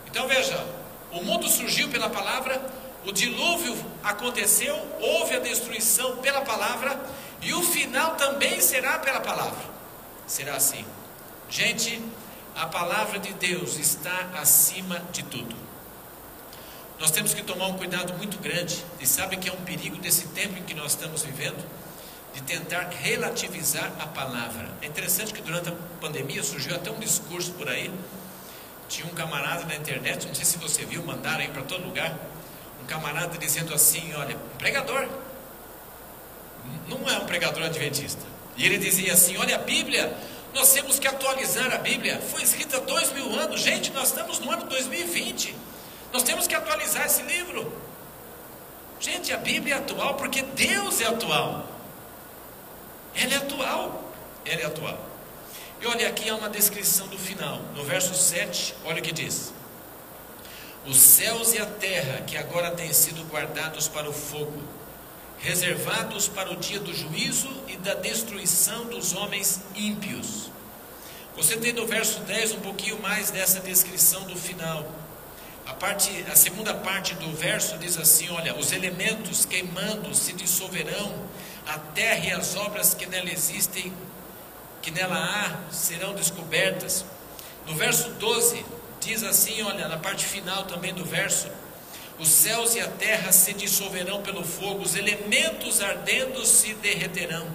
Então 0.07 0.29
veja, 0.29 0.63
o 1.11 1.23
mundo 1.23 1.49
surgiu 1.49 1.89
pela 1.89 2.11
palavra, 2.11 2.61
o 3.07 3.13
dilúvio 3.13 3.75
aconteceu, 4.05 4.77
houve 5.01 5.37
a 5.37 5.41
destruição 5.41 6.17
pela 6.19 6.43
palavra, 6.43 7.01
e 7.43 7.53
o 7.53 7.63
final 7.63 8.17
também 8.17 8.61
será 8.61 8.99
pela 8.99 9.21
palavra. 9.21 9.65
Será 10.27 10.57
assim. 10.57 10.85
Gente, 11.49 12.03
a 12.55 12.67
palavra 12.67 13.19
de 13.19 13.33
Deus 13.35 13.79
está 13.79 14.31
acima 14.35 14.99
de 15.13 15.23
tudo. 15.23 15.55
Nós 16.99 17.11
temos 17.11 17.35
que 17.35 17.43
tomar 17.43 17.67
um 17.67 17.75
cuidado 17.75 18.15
muito 18.15 18.39
grande, 18.39 18.83
e 18.99 19.07
sabe 19.07 19.37
que 19.37 19.49
é 19.49 19.53
um 19.53 19.61
perigo 19.65 19.97
desse 19.99 20.29
tempo 20.29 20.59
em 20.59 20.63
que 20.63 20.75
nós 20.75 20.93
estamos 20.93 21.23
vivendo, 21.23 21.63
de 22.33 22.41
tentar 22.43 22.89
relativizar 22.91 23.93
a 24.01 24.07
palavra. 24.07 24.69
É 24.81 24.87
interessante 24.87 25.33
que 25.33 25.43
durante 25.43 25.69
a 25.69 25.73
pandemia 26.01 26.43
surgiu 26.43 26.75
até 26.75 26.91
um 26.91 26.99
discurso 26.99 27.53
por 27.53 27.69
aí. 27.69 27.93
Tinha 28.89 29.07
um 29.07 29.15
camarada 29.15 29.65
na 29.67 29.77
internet, 29.77 30.27
não 30.27 30.35
sei 30.35 30.45
se 30.45 30.59
você 30.59 30.85
viu, 30.85 31.05
mandaram 31.05 31.41
aí 31.41 31.49
para 31.49 31.63
todo 31.63 31.85
lugar. 31.85 32.15
Um 32.83 32.87
camarada 32.87 33.37
dizendo 33.37 33.75
assim: 33.75 34.15
Olha, 34.15 34.37
pregador, 34.59 35.09
não 36.89 37.09
é 37.09 37.19
um 37.19 37.27
pregador 37.27 37.65
adventista. 37.65 38.25
E 38.57 38.65
ele 38.65 38.79
dizia 38.79 39.13
assim: 39.13 39.37
Olha, 39.37 39.57
a 39.57 39.59
Bíblia 39.59 40.17
nós 40.57 40.73
temos 40.73 40.99
que 40.99 41.07
atualizar 41.07 41.71
a 41.75 41.79
Bíblia. 41.79 42.19
Foi 42.19 42.43
escrita 42.43 42.79
há 42.79 42.81
dois 42.81 43.13
mil 43.13 43.31
anos. 43.39 43.61
Gente, 43.61 43.93
nós 43.93 44.09
estamos 44.09 44.39
no 44.39 44.51
ano 44.51 44.65
2020. 44.65 45.55
Nós 46.13 46.23
temos 46.23 46.47
que 46.47 46.55
atualizar 46.55 47.05
esse 47.05 47.23
livro. 47.23 47.71
Gente, 48.99 49.33
a 49.35 49.37
Bíblia 49.37 49.75
é 49.75 49.79
atual 49.79 50.15
porque 50.15 50.41
Deus 50.41 51.01
é 51.03 51.07
atual. 51.07 51.67
Ela 53.15 53.35
é 53.35 53.37
atual. 53.37 54.13
Ela 54.47 54.63
é 54.63 54.65
atual. 54.65 54.99
E 55.81 55.87
olha, 55.87 56.09
aqui 56.09 56.29
há 56.31 56.35
uma 56.35 56.49
descrição 56.49 57.07
do 57.09 57.19
final. 57.19 57.61
No 57.75 57.85
verso 57.85 58.15
7, 58.15 58.75
olha 58.87 59.01
o 59.01 59.03
que 59.03 59.13
diz: 59.13 59.53
Os 60.87 60.97
céus 60.97 61.53
e 61.53 61.59
a 61.59 61.67
terra 61.67 62.23
que 62.27 62.39
agora 62.39 62.71
têm 62.71 62.95
sido 62.95 63.23
guardados 63.31 63.89
para 63.89 64.09
o 64.09 64.13
fogo 64.13 64.63
reservados 65.39 66.29
para 66.29 66.53
o 66.53 66.57
dia 66.57 66.81
do 66.81 66.95
juízo 66.95 67.49
e 67.69 67.77
da 67.77 67.95
destruição 67.95 68.87
dos 68.87 69.15
homens 69.15 69.61
ímpios. 69.75 70.51
Você 71.37 71.57
tem 71.57 71.73
no 71.73 71.87
verso 71.87 72.21
10 72.21 72.53
um 72.53 72.61
pouquinho 72.61 73.01
mais 73.01 73.31
dessa 73.31 73.61
descrição 73.61 74.25
do 74.25 74.37
final. 74.37 74.91
A, 75.67 75.75
parte, 75.75 76.25
a 76.31 76.37
segunda 76.37 76.73
parte 76.73 77.15
do 77.15 77.31
verso 77.37 77.77
diz 77.79 77.99
assim: 77.99 78.31
Olha, 78.31 78.57
os 78.57 78.73
elementos 78.73 79.45
queimando 79.45 80.15
se 80.15 80.33
dissolverão, 80.33 81.27
a 81.67 81.79
terra 81.79 82.25
e 82.25 82.33
as 82.33 82.57
obras 82.57 82.95
que 82.95 83.05
nela 83.05 83.31
existem, 83.31 83.93
que 84.81 84.91
nela 84.91 85.17
há, 85.17 85.73
serão 85.73 86.15
descobertas. 86.15 87.05
No 87.67 87.75
verso 87.75 88.11
12, 88.11 88.65
diz 89.01 89.23
assim: 89.23 89.61
Olha, 89.63 89.89
na 89.89 89.99
parte 89.99 90.25
final 90.25 90.65
também 90.65 90.95
do 90.95 91.05
verso 91.05 91.51
os 92.19 92.29
céus 92.29 92.75
e 92.75 92.81
a 92.81 92.89
terra 92.89 93.31
se 93.31 93.53
dissolverão 93.53 94.23
pelo 94.23 94.43
fogo, 94.43 94.83
os 94.83 94.95
elementos 94.95 95.83
ardendo 95.83 96.45
se 96.47 96.73
derreterão. 96.75 97.47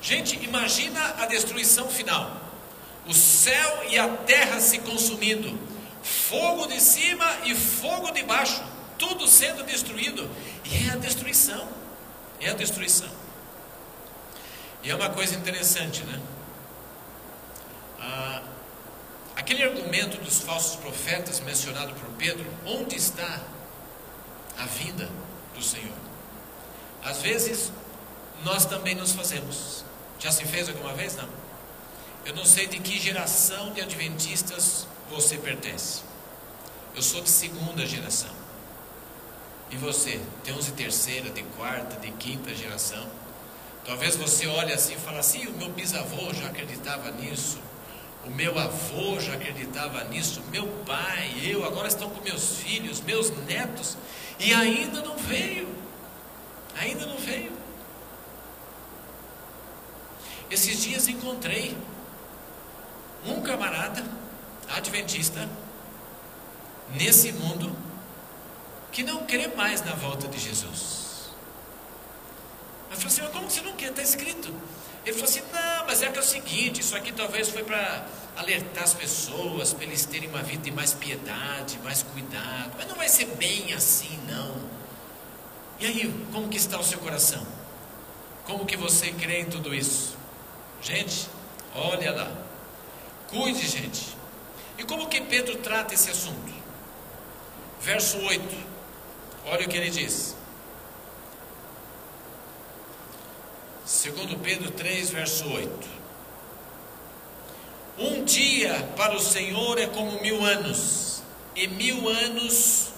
Gente, 0.00 0.36
imagina 0.44 1.16
a 1.18 1.26
destruição 1.26 1.88
final. 1.88 2.40
O 3.06 3.12
céu 3.12 3.84
e 3.90 3.98
a 3.98 4.08
terra 4.08 4.60
se 4.60 4.78
consumindo, 4.78 5.58
fogo 6.02 6.66
de 6.66 6.80
cima 6.80 7.26
e 7.44 7.54
fogo 7.54 8.12
de 8.12 8.22
baixo, 8.22 8.62
tudo 8.96 9.26
sendo 9.26 9.64
destruído. 9.64 10.30
E 10.64 10.88
é 10.88 10.92
a 10.92 10.96
destruição. 10.96 11.68
É 12.40 12.50
a 12.50 12.54
destruição. 12.54 13.10
E 14.82 14.90
é 14.90 14.94
uma 14.94 15.10
coisa 15.10 15.34
interessante, 15.34 16.04
né? 16.04 16.20
Ah, 17.98 18.42
aquele 19.36 19.62
argumento 19.62 20.16
dos 20.18 20.40
falsos 20.40 20.76
profetas 20.76 21.40
mencionado 21.40 21.92
por 21.94 22.08
Pedro, 22.12 22.46
onde 22.64 22.96
está 22.96 23.40
a 24.60 24.66
vinda 24.66 25.08
do 25.54 25.62
Senhor. 25.62 25.96
Às 27.02 27.22
vezes, 27.22 27.72
nós 28.44 28.64
também 28.64 28.94
nos 28.94 29.12
fazemos. 29.12 29.84
Já 30.18 30.30
se 30.30 30.44
fez 30.44 30.68
alguma 30.68 30.92
vez? 30.92 31.16
Não. 31.16 31.28
Eu 32.24 32.34
não 32.34 32.44
sei 32.44 32.66
de 32.66 32.78
que 32.78 32.98
geração 32.98 33.72
de 33.72 33.80
adventistas 33.80 34.86
você 35.08 35.38
pertence. 35.38 36.02
Eu 36.94 37.02
sou 37.02 37.22
de 37.22 37.30
segunda 37.30 37.86
geração. 37.86 38.30
E 39.70 39.76
você? 39.76 40.20
Tem 40.44 40.52
uns 40.52 40.66
de 40.66 40.72
terceira, 40.72 41.30
de 41.30 41.42
quarta, 41.42 41.98
de 42.00 42.10
quinta 42.12 42.54
geração. 42.54 43.06
Talvez 43.84 44.16
você 44.16 44.46
olhe 44.46 44.72
assim 44.72 44.94
e 44.94 44.96
fale 44.96 45.18
assim: 45.18 45.46
o 45.46 45.52
meu 45.52 45.70
bisavô 45.70 46.32
já 46.34 46.46
acreditava 46.46 47.10
nisso. 47.12 47.58
O 48.26 48.30
meu 48.30 48.58
avô 48.58 49.18
já 49.18 49.32
acreditava 49.32 50.04
nisso, 50.04 50.42
meu 50.50 50.66
pai, 50.84 51.32
eu, 51.42 51.64
agora 51.64 51.88
estão 51.88 52.10
com 52.10 52.22
meus 52.22 52.58
filhos, 52.58 53.00
meus 53.00 53.30
netos, 53.46 53.96
e 54.40 54.54
ainda 54.54 55.02
não 55.02 55.16
veio. 55.16 55.68
Ainda 56.80 57.06
não 57.06 57.18
veio. 57.18 57.52
Esses 60.50 60.82
dias 60.82 61.06
encontrei 61.06 61.76
um 63.26 63.40
camarada 63.42 64.02
adventista 64.68 65.48
nesse 66.94 67.32
mundo 67.32 67.76
que 68.90 69.04
não 69.04 69.24
crê 69.26 69.46
mais 69.48 69.84
na 69.84 69.92
volta 69.92 70.26
de 70.26 70.38
Jesus. 70.38 71.30
Eu 72.90 72.96
falei 72.96 73.06
assim, 73.06 73.22
mas 73.22 73.32
como 73.32 73.50
você 73.50 73.60
não 73.60 73.74
quer? 73.74 73.90
Está 73.90 74.02
escrito. 74.02 74.52
Ele 75.04 75.12
falou 75.12 75.28
assim: 75.28 75.42
não, 75.52 75.86
mas 75.86 76.02
é 76.02 76.10
que 76.10 76.18
é 76.18 76.20
o 76.20 76.24
seguinte, 76.24 76.80
isso 76.80 76.96
aqui 76.96 77.12
talvez 77.12 77.48
foi 77.48 77.62
para 77.62 78.06
alertar 78.40 78.84
as 78.84 78.94
pessoas, 78.94 79.72
para 79.72 79.84
eles 79.84 80.04
terem 80.06 80.28
uma 80.28 80.42
vida 80.42 80.62
de 80.62 80.70
mais 80.70 80.94
piedade, 80.94 81.78
mais 81.84 82.02
cuidado, 82.02 82.72
mas 82.76 82.88
não 82.88 82.96
vai 82.96 83.08
ser 83.08 83.26
bem 83.36 83.72
assim, 83.74 84.18
não. 84.26 84.56
E 85.78 85.86
aí, 85.86 86.26
como 86.32 86.48
que 86.48 86.56
está 86.56 86.78
o 86.78 86.84
seu 86.84 86.98
coração? 86.98 87.46
Como 88.44 88.66
que 88.66 88.76
você 88.76 89.12
crê 89.12 89.40
em 89.40 89.44
tudo 89.44 89.74
isso? 89.74 90.16
Gente, 90.82 91.28
olha 91.74 92.12
lá. 92.12 92.32
Cuide, 93.28 93.66
gente. 93.66 94.16
E 94.78 94.84
como 94.84 95.08
que 95.08 95.20
Pedro 95.20 95.56
trata 95.58 95.94
esse 95.94 96.10
assunto? 96.10 96.52
Verso 97.80 98.18
8. 98.18 98.42
Olha 99.46 99.66
o 99.66 99.68
que 99.68 99.76
ele 99.76 99.90
diz. 99.90 100.34
Segundo 103.84 104.38
Pedro 104.38 104.70
3, 104.70 105.10
verso 105.10 105.48
8. 105.48 105.99
Um 108.00 108.24
dia 108.24 108.88
para 108.96 109.14
o 109.14 109.20
Senhor 109.20 109.78
é 109.78 109.86
como 109.86 110.22
mil 110.22 110.42
anos, 110.42 111.22
e 111.54 111.68
mil 111.68 112.08
anos 112.08 112.88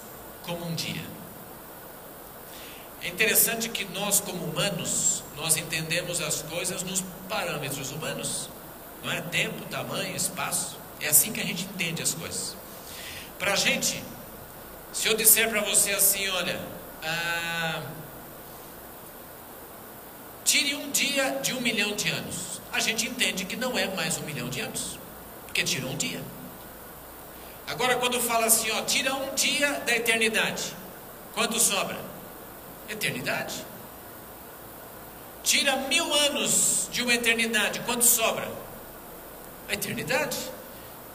como 0.43 0.65
um 0.65 0.73
dia. 0.73 1.03
É 3.01 3.09
interessante 3.09 3.67
que 3.67 3.83
nós, 3.83 4.21
como 4.21 4.45
humanos, 4.45 5.21
nós 5.35 5.57
entendemos 5.57 6.21
as 6.21 6.41
coisas 6.43 6.83
nos 6.83 7.03
parâmetros 7.27 7.91
humanos. 7.91 8.49
Não 9.03 9.11
é 9.11 9.19
tempo, 9.19 9.65
tamanho, 9.65 10.15
espaço. 10.15 10.77
É 11.01 11.09
assim 11.09 11.33
que 11.33 11.41
a 11.41 11.43
gente 11.43 11.65
entende 11.65 12.01
as 12.01 12.13
coisas. 12.13 12.55
Para 13.37 13.51
a 13.51 13.55
gente, 13.57 14.01
se 14.93 15.09
eu 15.09 15.17
disser 15.17 15.49
para 15.49 15.59
você 15.59 15.91
assim, 15.91 16.29
olha, 16.29 16.57
ah, 17.03 17.81
Tire 20.53 20.75
um 20.75 20.91
dia 20.91 21.39
de 21.41 21.51
um 21.51 21.61
milhão 21.61 21.95
de 21.95 22.09
anos. 22.09 22.61
A 22.71 22.79
gente 22.79 23.07
entende 23.07 23.43
que 23.43 23.55
não 23.55 23.75
é 23.75 23.87
mais 23.95 24.19
um 24.19 24.21
milhão 24.21 24.47
de 24.49 24.61
anos, 24.61 24.99
porque 25.47 25.63
tirou 25.63 25.89
um 25.89 25.97
dia. 25.97 26.21
Agora, 27.65 27.95
quando 27.95 28.21
fala 28.21 28.45
assim, 28.45 28.69
ó, 28.69 28.83
tira 28.83 29.15
um 29.15 29.33
dia 29.33 29.67
da 29.79 29.95
eternidade, 29.95 30.75
quanto 31.33 31.59
sobra? 31.59 31.99
Eternidade. 32.87 33.65
Tira 35.41 35.75
mil 35.75 36.13
anos 36.13 36.87
de 36.91 37.01
uma 37.01 37.15
eternidade, 37.15 37.79
quanto 37.79 38.05
sobra? 38.05 38.47
A 39.67 39.73
eternidade. 39.73 40.37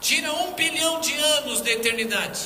Tira 0.01 0.33
um 0.33 0.51
bilhão 0.51 0.99
de 0.99 1.17
anos 1.17 1.61
da 1.61 1.71
eternidade, 1.71 2.41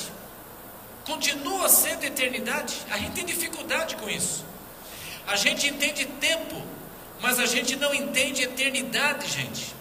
continua 1.04 1.68
sendo 1.68 2.04
eternidade. 2.04 2.76
A 2.88 2.98
gente 2.98 3.14
tem 3.14 3.24
dificuldade 3.24 3.96
com 3.96 4.08
isso. 4.08 4.44
A 5.26 5.34
gente 5.34 5.66
entende 5.66 6.04
tempo, 6.04 6.73
mas 7.24 7.40
a 7.40 7.46
gente 7.46 7.74
não 7.76 7.94
entende 7.94 8.42
eternidade, 8.42 9.26
gente. 9.26 9.74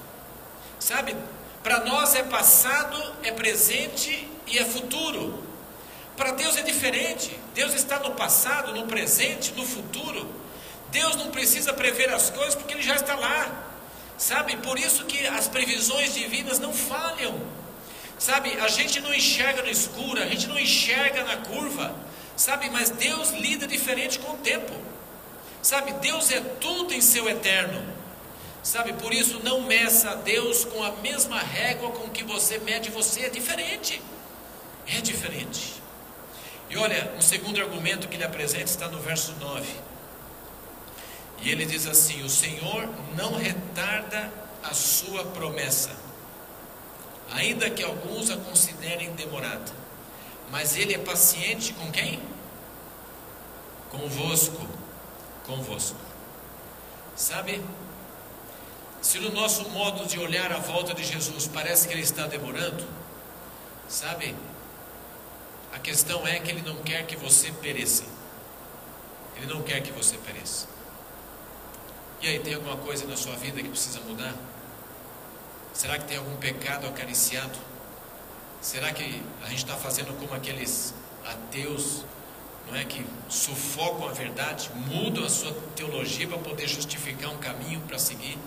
Sabe? 0.80 1.14
Para 1.62 1.82
nós 1.82 2.16
é 2.16 2.24
passado, 2.24 2.98
é 3.22 3.34
presente 3.34 4.30
e 4.48 4.58
é 4.58 4.64
futuro. 4.64 5.44
Para 6.16 6.32
Deus 6.32 6.56
é 6.56 6.62
diferente. 6.62 7.38
Deus 7.54 7.74
está 7.74 8.00
no 8.00 8.12
passado, 8.12 8.74
no 8.74 8.88
presente, 8.88 9.52
no 9.58 9.66
futuro. 9.66 10.26
Deus 10.90 11.18
não 11.18 11.32
precisa 11.32 11.74
prever 11.74 12.14
as 12.14 12.30
coisas 12.30 12.56
porque 12.56 12.76
Ele 12.76 12.82
já 12.82 12.96
está 12.96 13.14
lá. 13.14 13.52
Sabe? 14.18 14.56
Por 14.56 14.80
isso 14.80 15.04
que 15.04 15.28
as 15.28 15.50
previsões 15.50 16.14
divinas 16.14 16.60
não 16.60 16.72
falham. 16.72 17.42
Sabe? 18.18 18.58
A 18.62 18.70
gente 18.70 19.02
não 19.02 19.14
enxerga 19.14 19.64
no 19.64 19.70
escuro, 19.70 20.24
a 20.24 20.28
gente 20.28 20.48
não 20.48 20.58
enxerga 20.58 21.26
na 21.26 21.36
curva. 21.36 21.94
Sabe? 22.38 22.70
Mas 22.70 22.90
Deus 22.90 23.32
lida 23.32 23.68
diferente 23.68 24.18
com 24.20 24.32
o 24.32 24.38
tempo. 24.38 24.93
Sabe, 25.64 25.94
Deus 25.94 26.30
é 26.30 26.42
tudo 26.42 26.94
em 26.94 27.00
seu 27.00 27.30
eterno. 27.30 27.82
Sabe, 28.62 28.92
por 28.94 29.14
isso 29.14 29.40
não 29.44 29.62
meça 29.62 30.12
a 30.12 30.16
Deus 30.16 30.66
com 30.66 30.84
a 30.84 30.92
mesma 30.98 31.40
régua 31.40 31.90
com 31.92 32.10
que 32.10 32.22
você 32.22 32.58
mede 32.58 32.92
você, 32.92 33.22
é 33.22 33.30
diferente. 33.30 34.02
É 34.86 35.00
diferente. 35.00 35.82
E 36.70 36.76
olha, 36.76 37.14
um 37.18 37.22
segundo 37.22 37.62
argumento 37.62 38.10
que 38.10 38.18
ele 38.18 38.26
apresenta 38.26 38.66
está 38.66 38.90
no 38.90 39.00
verso 39.00 39.34
9. 39.40 39.66
E 41.42 41.50
ele 41.50 41.66
diz 41.66 41.88
assim: 41.88 42.22
O 42.24 42.30
Senhor 42.30 42.90
não 43.16 43.36
retarda 43.36 44.30
a 44.62 44.74
sua 44.74 45.24
promessa, 45.24 45.92
ainda 47.32 47.70
que 47.70 47.84
alguns 47.84 48.30
a 48.30 48.36
considerem 48.36 49.14
demorada, 49.14 49.72
mas 50.52 50.76
ele 50.76 50.94
é 50.94 50.98
paciente 50.98 51.72
com 51.74 51.90
quem? 51.90 52.20
Convosco 53.90 54.83
convosco. 55.46 55.98
Sabe? 57.16 57.64
Se 59.02 59.20
no 59.20 59.32
nosso 59.32 59.70
modo 59.70 60.06
de 60.06 60.18
olhar 60.20 60.52
a 60.52 60.60
volta 60.60 60.94
de 60.94 61.04
Jesus 61.04 61.48
parece 61.48 61.88
que 61.88 61.94
ele 61.94 62.02
está 62.02 62.26
demorando, 62.26 62.88
sabe? 63.88 64.36
A 65.74 65.80
questão 65.80 66.26
é 66.26 66.40
que 66.40 66.52
ele 66.52 66.62
não 66.62 66.78
quer 66.78 67.06
que 67.06 67.16
você 67.16 67.52
pereça. 67.52 68.04
Ele 69.36 69.48
não 69.48 69.62
quer 69.62 69.82
que 69.82 69.92
você 69.92 70.18
pereça. 70.18 70.68
E 72.22 72.28
aí, 72.28 72.40
tem 72.40 72.54
alguma 72.54 72.78
coisa 72.78 73.06
na 73.06 73.18
sua 73.18 73.36
vida 73.36 73.62
que 73.62 73.68
precisa 73.68 74.00
mudar? 74.02 74.34
Será 75.74 75.98
que 75.98 76.06
tem 76.06 76.18
algum 76.18 76.38
pecado 76.38 76.88
acariciado? 76.88 77.58
Será 78.62 78.94
que 78.94 79.22
a 79.44 79.50
gente 79.50 79.58
está 79.58 79.76
fazendo 79.76 80.18
como 80.18 80.34
aqueles 80.34 80.94
ateus 81.26 82.06
não 82.68 82.76
é 82.76 82.86
que 82.86 83.06
sufocam 83.30 84.08
a 84.08 84.12
verdade, 84.12 84.70
mudam 84.88 85.24
a 85.24 85.30
sua 85.30 85.52
teologia 85.76 86.28
para 86.28 86.38
poder 86.38 86.68
justificar 86.68 87.30
um 87.32 87.38
caminho 87.38 87.82
para 87.82 88.00
seguir. 88.00 88.38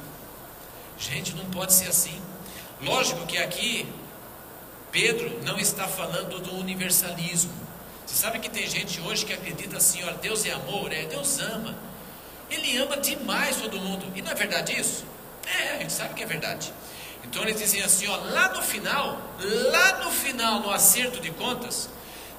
Gente, 0.99 1.35
não 1.35 1.45
pode 1.47 1.73
ser 1.73 1.89
assim. 1.89 2.21
Lógico 2.81 3.27
que 3.27 3.39
aqui 3.39 3.87
Pedro 4.91 5.41
não 5.45 5.59
está 5.59 5.87
falando 5.87 6.41
do 6.41 6.55
universalismo. 6.57 7.53
Você 8.07 8.15
sabe 8.15 8.39
que 8.39 8.49
tem 8.49 8.67
gente 8.67 9.01
hoje 9.01 9.27
que 9.27 9.33
acredita 9.33 9.77
assim, 9.77 10.03
olha, 10.05 10.15
Deus 10.15 10.47
é 10.47 10.53
amor, 10.53 10.93
é, 10.93 11.05
Deus 11.05 11.39
ama. 11.39 11.77
Ele 12.51 12.77
ama 12.79 12.97
demais 12.97 13.57
todo 13.57 13.79
mundo. 13.79 14.07
E 14.15 14.23
não 14.23 14.31
é 14.31 14.35
verdade 14.35 14.79
isso? 14.79 15.05
É, 15.47 15.77
a 15.77 15.79
gente 15.79 15.93
sabe 15.93 16.15
que 16.15 16.23
é 16.23 16.27
verdade. 16.27 16.73
Então 17.25 17.43
eles 17.43 17.59
dizem 17.59 17.83
assim, 17.83 18.07
ó, 18.07 18.17
lá 18.17 18.55
no 18.55 18.63
final, 18.63 19.21
lá 19.73 20.05
no 20.05 20.11
final, 20.11 20.61
no 20.61 20.71
acerto 20.71 21.21
de 21.21 21.31
contas, 21.33 21.91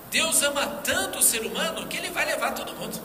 Deus 0.10 0.42
ama 0.42 0.66
tanto 0.84 1.20
o 1.20 1.24
ser 1.24 1.42
humano 1.46 1.88
que 1.88 1.98
ele 1.98 2.10
vai 2.10 2.26
levar 2.26 2.52
todo 2.54 2.74
mundo. 2.74 3.00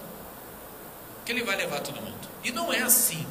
Que 1.25 1.33
ele 1.33 1.43
vai 1.43 1.57
levar 1.57 1.81
todo 1.81 2.01
mundo. 2.01 2.29
E 2.45 2.51
não 2.51 2.73
é 2.73 2.83
assim. 2.83 3.27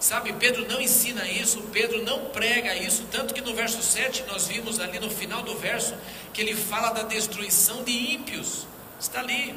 Sabe, 0.00 0.32
Pedro 0.32 0.66
não 0.66 0.80
ensina 0.80 1.28
isso, 1.28 1.60
Pedro 1.72 2.02
não 2.02 2.30
prega 2.30 2.74
isso, 2.74 3.04
tanto 3.10 3.34
que 3.34 3.42
no 3.42 3.54
verso 3.54 3.82
7 3.82 4.24
nós 4.26 4.46
vimos 4.46 4.80
ali 4.80 4.98
no 4.98 5.10
final 5.10 5.42
do 5.42 5.58
verso 5.58 5.94
que 6.32 6.40
ele 6.40 6.56
fala 6.56 6.90
da 6.90 7.02
destruição 7.02 7.84
de 7.84 7.92
ímpios. 8.14 8.66
Está 8.98 9.20
ali. 9.20 9.54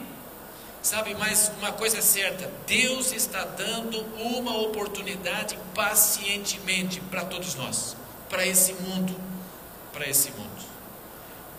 Sabe, 0.81 1.15
mas 1.15 1.49
uma 1.59 1.71
coisa 1.71 1.99
é 1.99 2.01
certa, 2.01 2.51
Deus 2.67 3.13
está 3.13 3.45
dando 3.45 4.01
uma 4.17 4.57
oportunidade 4.57 5.57
pacientemente 5.73 6.99
para 6.99 7.23
todos 7.23 7.55
nós, 7.55 7.95
para 8.29 8.45
esse 8.45 8.73
mundo, 8.73 9.15
para 9.93 10.09
esse 10.09 10.29
mundo. 10.31 10.52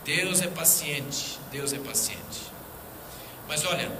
Deus 0.04 0.42
é 0.42 0.48
paciente, 0.48 1.38
Deus 1.50 1.72
é 1.72 1.78
paciente. 1.78 2.52
Mas 3.48 3.64
olha, 3.64 3.90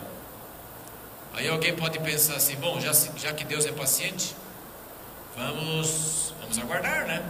aí 1.33 1.49
alguém 1.49 1.75
pode 1.75 1.99
pensar 2.01 2.35
assim: 2.37 2.57
bom, 2.57 2.81
já, 2.81 2.93
já 3.17 3.33
que 3.33 3.45
Deus 3.45 3.65
é 3.65 3.73
paciente, 3.73 4.37
vamos, 5.37 6.35
vamos 6.41 6.59
aguardar, 6.59 7.07
né? 7.07 7.23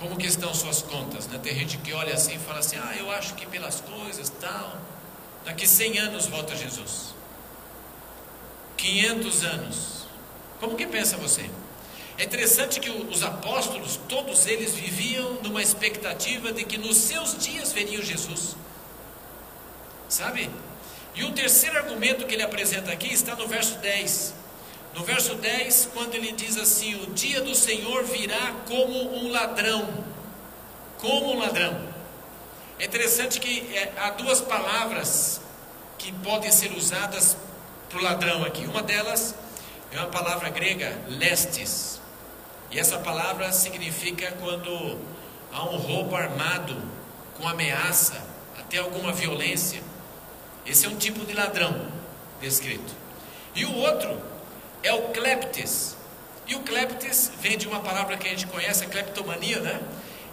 Como 0.00 0.16
que 0.16 0.26
estão 0.26 0.52
suas 0.54 0.82
contas? 0.82 1.28
Né? 1.28 1.38
Tem 1.42 1.54
gente 1.54 1.76
que 1.78 1.92
olha 1.92 2.14
assim 2.14 2.34
e 2.34 2.38
fala 2.38 2.58
assim: 2.58 2.76
ah, 2.76 2.94
eu 2.98 3.10
acho 3.10 3.34
que 3.34 3.46
pelas 3.46 3.80
coisas 3.80 4.30
tal, 4.40 4.76
daqui 5.44 5.66
100 5.66 5.98
anos 5.98 6.26
volta 6.26 6.56
Jesus. 6.56 7.14
500 8.76 9.44
anos. 9.44 10.06
Como 10.58 10.74
que 10.74 10.86
pensa 10.86 11.16
você? 11.16 11.48
É 12.18 12.24
interessante 12.24 12.80
que 12.80 12.90
os 12.90 13.22
apóstolos, 13.22 13.98
todos 14.08 14.46
eles 14.46 14.74
viviam 14.74 15.34
numa 15.42 15.62
expectativa 15.62 16.52
de 16.52 16.64
que 16.64 16.76
nos 16.76 16.96
seus 16.96 17.36
dias 17.38 17.72
veriam 17.72 18.02
Jesus. 18.02 18.56
Sabe? 20.08 20.50
E 21.14 21.24
o 21.24 21.32
terceiro 21.32 21.78
argumento 21.78 22.26
que 22.26 22.34
ele 22.34 22.42
apresenta 22.42 22.92
aqui 22.92 23.12
está 23.12 23.34
no 23.34 23.46
verso 23.46 23.78
10. 23.78 24.34
No 24.94 25.04
verso 25.04 25.34
10, 25.36 25.90
quando 25.94 26.14
ele 26.14 26.32
diz 26.32 26.56
assim: 26.56 26.94
O 27.02 27.06
dia 27.12 27.40
do 27.40 27.54
Senhor 27.54 28.04
virá 28.04 28.54
como 28.66 29.16
um 29.16 29.30
ladrão. 29.30 29.88
Como 30.98 31.32
um 31.32 31.38
ladrão. 31.38 31.88
É 32.78 32.84
interessante 32.84 33.38
que 33.38 33.60
é, 33.76 33.92
há 33.98 34.10
duas 34.10 34.40
palavras 34.40 35.40
que 35.98 36.10
podem 36.12 36.50
ser 36.50 36.72
usadas 36.72 37.36
para 37.88 37.98
o 37.98 38.02
ladrão 38.02 38.42
aqui. 38.44 38.64
Uma 38.64 38.82
delas 38.82 39.34
é 39.92 39.98
uma 39.98 40.06
palavra 40.06 40.48
grega, 40.48 40.98
lestes. 41.08 41.99
E 42.70 42.78
essa 42.78 42.98
palavra 42.98 43.50
significa 43.52 44.30
quando 44.40 44.98
há 45.52 45.64
um 45.64 45.76
roubo 45.76 46.14
armado, 46.14 46.76
com 47.36 47.48
ameaça, 47.48 48.22
até 48.58 48.78
alguma 48.78 49.12
violência. 49.12 49.82
Esse 50.64 50.86
é 50.86 50.88
um 50.88 50.96
tipo 50.96 51.24
de 51.24 51.32
ladrão 51.32 51.88
descrito. 52.40 52.94
E 53.54 53.64
o 53.64 53.74
outro 53.74 54.20
é 54.82 54.92
o 54.92 55.08
kleptes. 55.08 55.96
E 56.46 56.54
o 56.54 56.60
kleptes 56.60 57.32
vem 57.40 57.58
de 57.58 57.66
uma 57.66 57.80
palavra 57.80 58.16
que 58.16 58.26
a 58.26 58.30
gente 58.30 58.46
conhece, 58.46 58.84
a 58.84 58.88
kleptomania, 58.88 59.60
né? 59.60 59.80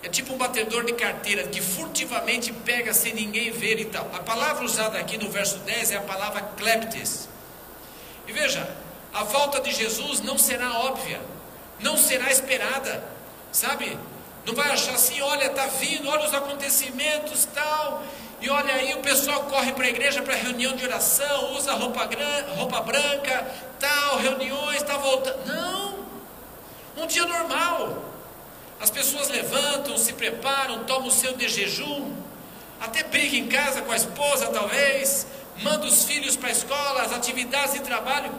É 0.04 0.10
tipo 0.10 0.34
um 0.34 0.38
batedor 0.38 0.86
de 0.86 0.94
carteira 0.94 1.48
que 1.48 1.60
furtivamente 1.60 2.54
pega 2.54 2.94
sem 2.94 3.14
ninguém 3.14 3.52
ver 3.52 3.80
e 3.80 3.86
tal. 3.86 4.10
A 4.14 4.20
palavra 4.20 4.64
usada 4.64 5.00
aqui 5.00 5.18
no 5.18 5.30
verso 5.30 5.58
10 5.60 5.92
é 5.92 5.98
a 5.98 6.02
palavra 6.02 6.42
kleptes. 6.56 7.28
E 8.28 8.32
veja, 8.32 8.70
a 9.14 9.24
volta 9.24 9.60
de 9.60 9.72
Jesus 9.72 10.22
não 10.22 10.38
será 10.38 10.80
óbvia, 10.80 11.20
não 11.80 11.98
será 11.98 12.32
esperada, 12.32 13.04
sabe? 13.52 13.98
Não 14.46 14.54
vai 14.56 14.72
achar 14.72 14.94
assim, 14.94 15.20
olha, 15.22 15.48
está 15.48 15.66
vindo, 15.68 16.08
olha 16.10 16.26
os 16.26 16.34
acontecimentos 16.34 17.48
tal. 17.54 18.04
E 18.40 18.50
olha 18.50 18.76
aí, 18.76 18.94
o 18.94 19.00
pessoal 19.00 19.44
corre 19.44 19.74
para 19.74 19.86
a 19.86 19.90
igreja 19.90 20.22
para 20.22 20.36
reunião 20.36 20.76
de 20.76 20.86
oração, 20.86 21.56
usa 21.56 21.74
roupa, 21.74 22.08
roupa 22.56 22.82
branca, 22.82 23.52
tal, 23.80 24.18
reuniões, 24.18 24.78
está 24.78 24.96
voltando. 24.98 25.46
Não! 25.48 26.06
Um 26.96 27.08
dia 27.08 27.26
normal. 27.26 28.04
As 28.80 28.92
pessoas 28.92 29.28
levantam, 29.30 29.98
se 29.98 30.14
preparam, 30.14 30.84
tomam 30.84 31.08
o 31.08 31.12
seu 31.12 31.36
de 31.36 31.50
jejum, 31.50 32.16
até 32.80 33.04
briga 33.04 33.36
em 33.36 33.48
casa 33.48 33.82
com 33.82 33.92
a 33.92 33.96
esposa, 33.96 34.48
talvez, 34.48 35.26
manda 35.64 35.88
os 35.88 36.06
filhos 36.06 36.36
para 36.36 36.50
a 36.50 36.52
escola, 36.52 37.02
as 37.02 37.12
atividades 37.12 37.74
de 37.74 37.80
trabalho. 37.80 38.32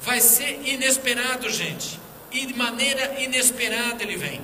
Vai 0.00 0.20
ser 0.20 0.60
inesperado, 0.64 1.48
gente. 1.48 2.00
E 2.32 2.46
de 2.46 2.54
maneira 2.54 3.20
inesperada 3.20 4.02
ele 4.02 4.16
vem. 4.16 4.40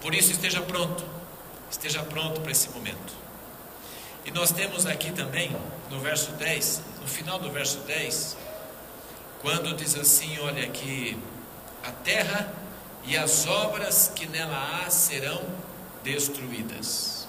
Por 0.00 0.14
isso, 0.14 0.32
esteja 0.32 0.60
pronto. 0.62 1.04
Esteja 1.70 2.02
pronto 2.02 2.40
para 2.40 2.50
esse 2.50 2.70
momento. 2.70 3.12
E 4.24 4.30
nós 4.30 4.50
temos 4.50 4.86
aqui 4.86 5.12
também, 5.12 5.54
no 5.90 6.00
verso 6.00 6.32
10, 6.32 6.82
no 7.00 7.06
final 7.06 7.38
do 7.38 7.50
verso 7.50 7.78
10, 7.80 8.36
quando 9.40 9.74
diz 9.74 9.96
assim: 9.96 10.38
olha, 10.40 10.66
que 10.68 11.16
a 11.82 11.90
terra 11.90 12.52
e 13.04 13.16
as 13.16 13.46
obras 13.46 14.12
que 14.14 14.26
nela 14.26 14.84
há 14.84 14.90
serão 14.90 15.42
destruídas. 16.02 17.28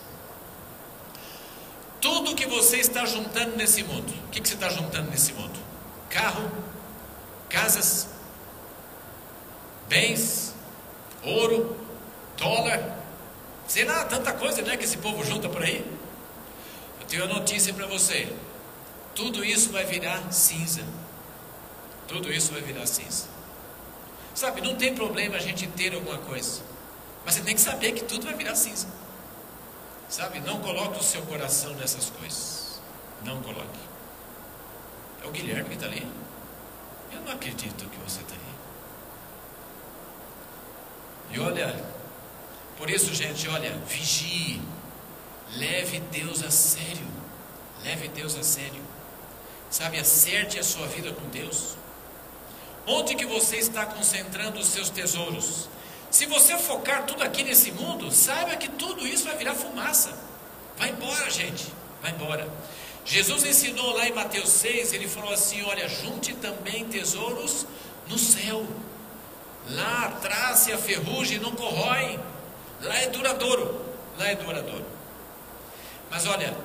Tudo 1.99 2.35
que 2.35 2.47
você 2.47 2.77
está 2.77 3.05
juntando 3.05 3.55
nesse 3.55 3.83
mundo, 3.83 4.11
o 4.25 4.29
que, 4.29 4.41
que 4.41 4.47
você 4.47 4.55
está 4.55 4.69
juntando 4.69 5.09
nesse 5.11 5.33
mundo? 5.33 5.59
Carro, 6.09 6.51
casas, 7.47 8.07
bens, 9.91 10.55
ouro, 11.21 11.75
dólar, 12.37 12.97
sei 13.67 13.83
lá, 13.83 14.05
tanta 14.05 14.31
coisa 14.31 14.61
né, 14.61 14.77
que 14.77 14.85
esse 14.85 14.97
povo 14.97 15.21
junta 15.21 15.49
por 15.49 15.61
aí. 15.61 15.85
Eu 17.01 17.07
tenho 17.07 17.25
uma 17.25 17.33
notícia 17.33 17.73
para 17.73 17.85
você: 17.87 18.33
tudo 19.13 19.43
isso 19.43 19.69
vai 19.69 19.83
virar 19.83 20.31
cinza. 20.31 20.81
Tudo 22.07 22.31
isso 22.31 22.53
vai 22.53 22.61
virar 22.61 22.85
cinza. 22.85 23.27
Sabe, 24.33 24.61
não 24.61 24.75
tem 24.75 24.95
problema 24.95 25.35
a 25.35 25.39
gente 25.39 25.67
ter 25.67 25.93
alguma 25.93 26.17
coisa, 26.19 26.61
mas 27.25 27.35
você 27.35 27.41
tem 27.41 27.53
que 27.53 27.61
saber 27.61 27.91
que 27.91 28.03
tudo 28.05 28.25
vai 28.25 28.33
virar 28.33 28.55
cinza. 28.55 28.87
Sabe, 30.07 30.39
não 30.39 30.59
coloque 30.61 30.99
o 30.99 31.03
seu 31.03 31.21
coração 31.23 31.73
nessas 31.75 32.09
coisas. 32.09 32.81
Não 33.23 33.41
coloque. 33.41 33.79
É 35.23 35.27
o 35.27 35.31
Guilherme 35.31 35.69
que 35.69 35.75
está 35.75 35.85
ali. 35.85 36.07
Eu 37.13 37.21
não 37.21 37.33
acredito 37.33 37.89
que 37.89 37.97
você 37.97 38.21
está. 38.21 38.40
E 41.33 41.39
olha, 41.39 41.73
por 42.77 42.89
isso, 42.89 43.13
gente, 43.13 43.47
olha, 43.47 43.71
vigie. 43.87 44.61
Leve 45.55 45.99
Deus 46.11 46.43
a 46.43 46.49
sério. 46.49 47.07
Leve 47.83 48.07
Deus 48.09 48.35
a 48.35 48.43
sério. 48.43 48.81
Sabe, 49.69 49.99
acerte 49.99 50.59
a 50.59 50.63
sua 50.63 50.87
vida 50.87 51.11
com 51.11 51.27
Deus. 51.29 51.75
Onde 52.85 53.15
que 53.15 53.25
você 53.25 53.57
está 53.57 53.85
concentrando 53.85 54.59
os 54.59 54.67
seus 54.67 54.89
tesouros? 54.89 55.69
Se 56.09 56.25
você 56.25 56.57
focar 56.57 57.05
tudo 57.05 57.23
aqui 57.23 57.43
nesse 57.43 57.71
mundo, 57.71 58.11
saiba 58.11 58.55
que 58.57 58.67
tudo 58.69 59.07
isso 59.07 59.25
vai 59.25 59.37
virar 59.37 59.55
fumaça. 59.55 60.17
Vai 60.77 60.89
embora, 60.89 61.29
gente. 61.29 61.67
Vai 62.01 62.11
embora. 62.11 62.51
Jesus 63.05 63.45
ensinou 63.45 63.95
lá 63.95 64.07
em 64.07 64.13
Mateus 64.13 64.49
6, 64.49 64.93
ele 64.93 65.07
falou 65.07 65.31
assim: 65.33 65.63
Olha, 65.63 65.87
junte 65.87 66.33
também 66.33 66.85
tesouros 66.85 67.65
no 68.07 68.17
céu. 68.17 68.65
Lá 69.69 70.05
atrás 70.05 70.59
se 70.59 70.71
a 70.71 70.77
ferrugem 70.77 71.39
não 71.39 71.51
corrói. 71.53 72.19
Lá 72.81 72.95
é 72.97 73.07
duradouro. 73.07 73.85
Lá 74.17 74.27
é 74.27 74.35
duradouro. 74.35 74.85
Mas 76.09 76.25
olha, 76.25 76.55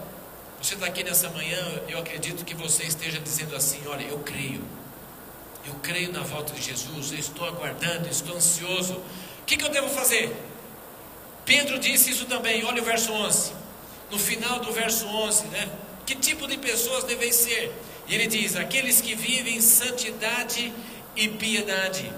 você 0.61 0.75
está 0.75 0.87
aqui 0.87 1.05
nessa 1.05 1.29
manhã, 1.31 1.83
eu 1.89 1.99
acredito 1.99 2.45
que 2.45 2.55
você 2.55 2.85
esteja 2.85 3.21
dizendo 3.21 3.55
assim: 3.55 3.81
Olha, 3.87 4.03
eu 4.05 4.19
creio 4.21 4.65
eu 5.67 5.75
creio 5.83 6.13
na 6.13 6.23
volta 6.23 6.53
de 6.53 6.63
Jesus, 6.63 7.11
eu 7.11 7.19
estou 7.19 7.47
aguardando, 7.47 8.09
estou 8.09 8.37
ansioso. 8.37 8.95
O 8.95 9.45
que, 9.45 9.57
que 9.57 9.65
eu 9.65 9.69
devo 9.69 9.89
fazer? 9.89 10.35
Pedro 11.45 11.79
disse 11.79 12.11
isso 12.11 12.27
também, 12.27 12.65
olha 12.65 12.81
o 12.81 12.85
verso 12.85 13.13
11. 13.13 13.53
No 14.11 14.19
final 14.19 14.61
do 14.61 14.73
verso 14.73 15.07
11, 15.07 15.47
né? 15.49 15.69
Que 16.05 16.15
tipo 16.15 16.47
de 16.47 16.57
pessoas 16.57 17.03
devem 17.05 17.33
ser? 17.33 17.73
E 18.07 18.15
ele 18.15 18.29
diz: 18.29 18.55
aqueles 18.55 19.01
que 19.01 19.17
vivem 19.17 19.61
santidade 19.61 20.73
e 21.17 21.29
piedade, 21.29 22.13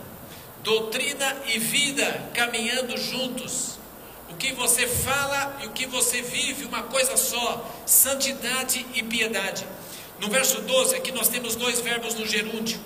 doutrina 0.69 1.37
e 1.47 1.59
vida 1.59 2.31
caminhando 2.35 2.97
juntos. 2.99 3.79
O 4.31 4.35
que 4.35 4.53
você 4.53 4.87
fala 4.87 5.59
e 5.63 5.67
o 5.67 5.71
que 5.71 5.87
você 5.87 6.21
vive, 6.21 6.67
uma 6.67 6.83
coisa 6.83 7.17
só: 7.17 7.83
santidade 7.87 8.85
e 8.93 9.03
piedade. 9.03 9.67
No 10.21 10.29
verso 10.29 10.61
12, 10.61 10.95
aqui 10.97 11.11
nós 11.13 11.29
temos 11.29 11.57
dois 11.57 11.81
verbos 11.81 12.15
no 12.15 12.27
gerúndio 12.27 12.79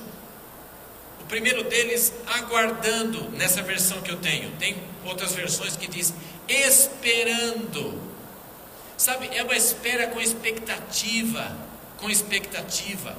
primeiro 1.33 1.65
deles, 1.65 2.13
aguardando, 2.27 3.31
nessa 3.31 3.63
versão 3.63 4.03
que 4.03 4.11
eu 4.11 4.19
tenho. 4.19 4.51
Tem 4.59 4.77
outras 5.03 5.33
versões 5.33 5.75
que 5.75 5.89
diz 5.89 6.13
esperando. 6.47 7.99
Sabe, 8.99 9.31
é 9.35 9.43
uma 9.43 9.57
espera 9.57 10.09
com 10.09 10.21
expectativa, 10.21 11.57
com 11.97 12.11
expectativa. 12.11 13.17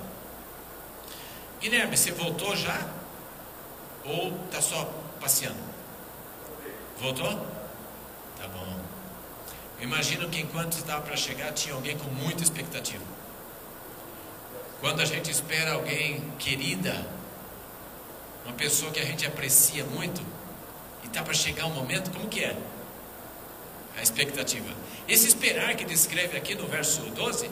Guilherme, 1.60 1.98
você 1.98 2.12
voltou 2.12 2.56
já? 2.56 2.88
Ou 4.06 4.34
está 4.46 4.62
só 4.62 4.86
passeando? 5.20 5.60
Voltou? 7.00 7.32
Tá 8.38 8.48
bom. 8.48 8.80
Imagino 9.80 10.30
que 10.30 10.40
enquanto 10.40 10.74
estava 10.74 11.02
para 11.02 11.16
chegar, 11.16 11.52
tinha 11.54 11.76
alguém 11.76 11.98
com 11.98 12.10
muita 12.10 12.44
expectativa. 12.44 13.04
Quando 14.80 15.02
a 15.02 15.06
gente 15.06 15.32
espera 15.32 15.74
alguém 15.74 16.22
querida, 16.40 17.06
uma 18.46 18.54
pessoa 18.54 18.92
que 18.92 19.00
a 19.00 19.06
gente 19.06 19.26
aprecia 19.26 19.84
muito, 19.86 20.22
e 21.04 21.08
está 21.08 21.24
para 21.24 21.34
chegar 21.34 21.66
um 21.66 21.74
momento, 21.74 22.12
como 22.12 22.28
que 22.28 22.44
é? 22.44 22.56
A 23.98 24.02
expectativa. 24.02 24.74
Esse 25.08 25.28
esperar 25.28 25.76
que 25.76 25.86
descreve 25.86 26.38
aqui 26.38 26.56
no 26.56 26.68
verso 26.68 27.02
12, 27.02 27.50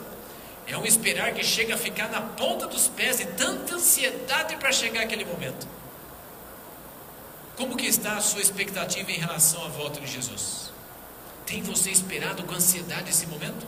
é 0.66 0.76
um 0.76 0.84
esperar 0.84 1.34
que 1.34 1.44
chega 1.44 1.74
a 1.74 1.78
ficar 1.78 2.08
na 2.08 2.20
ponta 2.20 2.66
dos 2.66 2.88
pés 2.88 3.20
e 3.20 3.26
tanta 3.26 3.74
ansiedade 3.74 4.56
para 4.56 4.72
chegar 4.72 5.02
aquele 5.02 5.24
momento. 5.24 5.66
Como 7.56 7.76
que 7.76 7.86
está 7.86 8.16
a 8.16 8.20
sua 8.20 8.40
expectativa 8.40 9.10
em 9.10 9.18
relação 9.18 9.64
à 9.64 9.68
volta 9.68 10.00
de 10.00 10.06
Jesus? 10.06 10.72
Tem 11.46 11.62
você 11.62 11.90
esperado 11.90 12.42
com 12.44 12.54
ansiedade 12.54 13.10
esse 13.10 13.26
momento? 13.26 13.66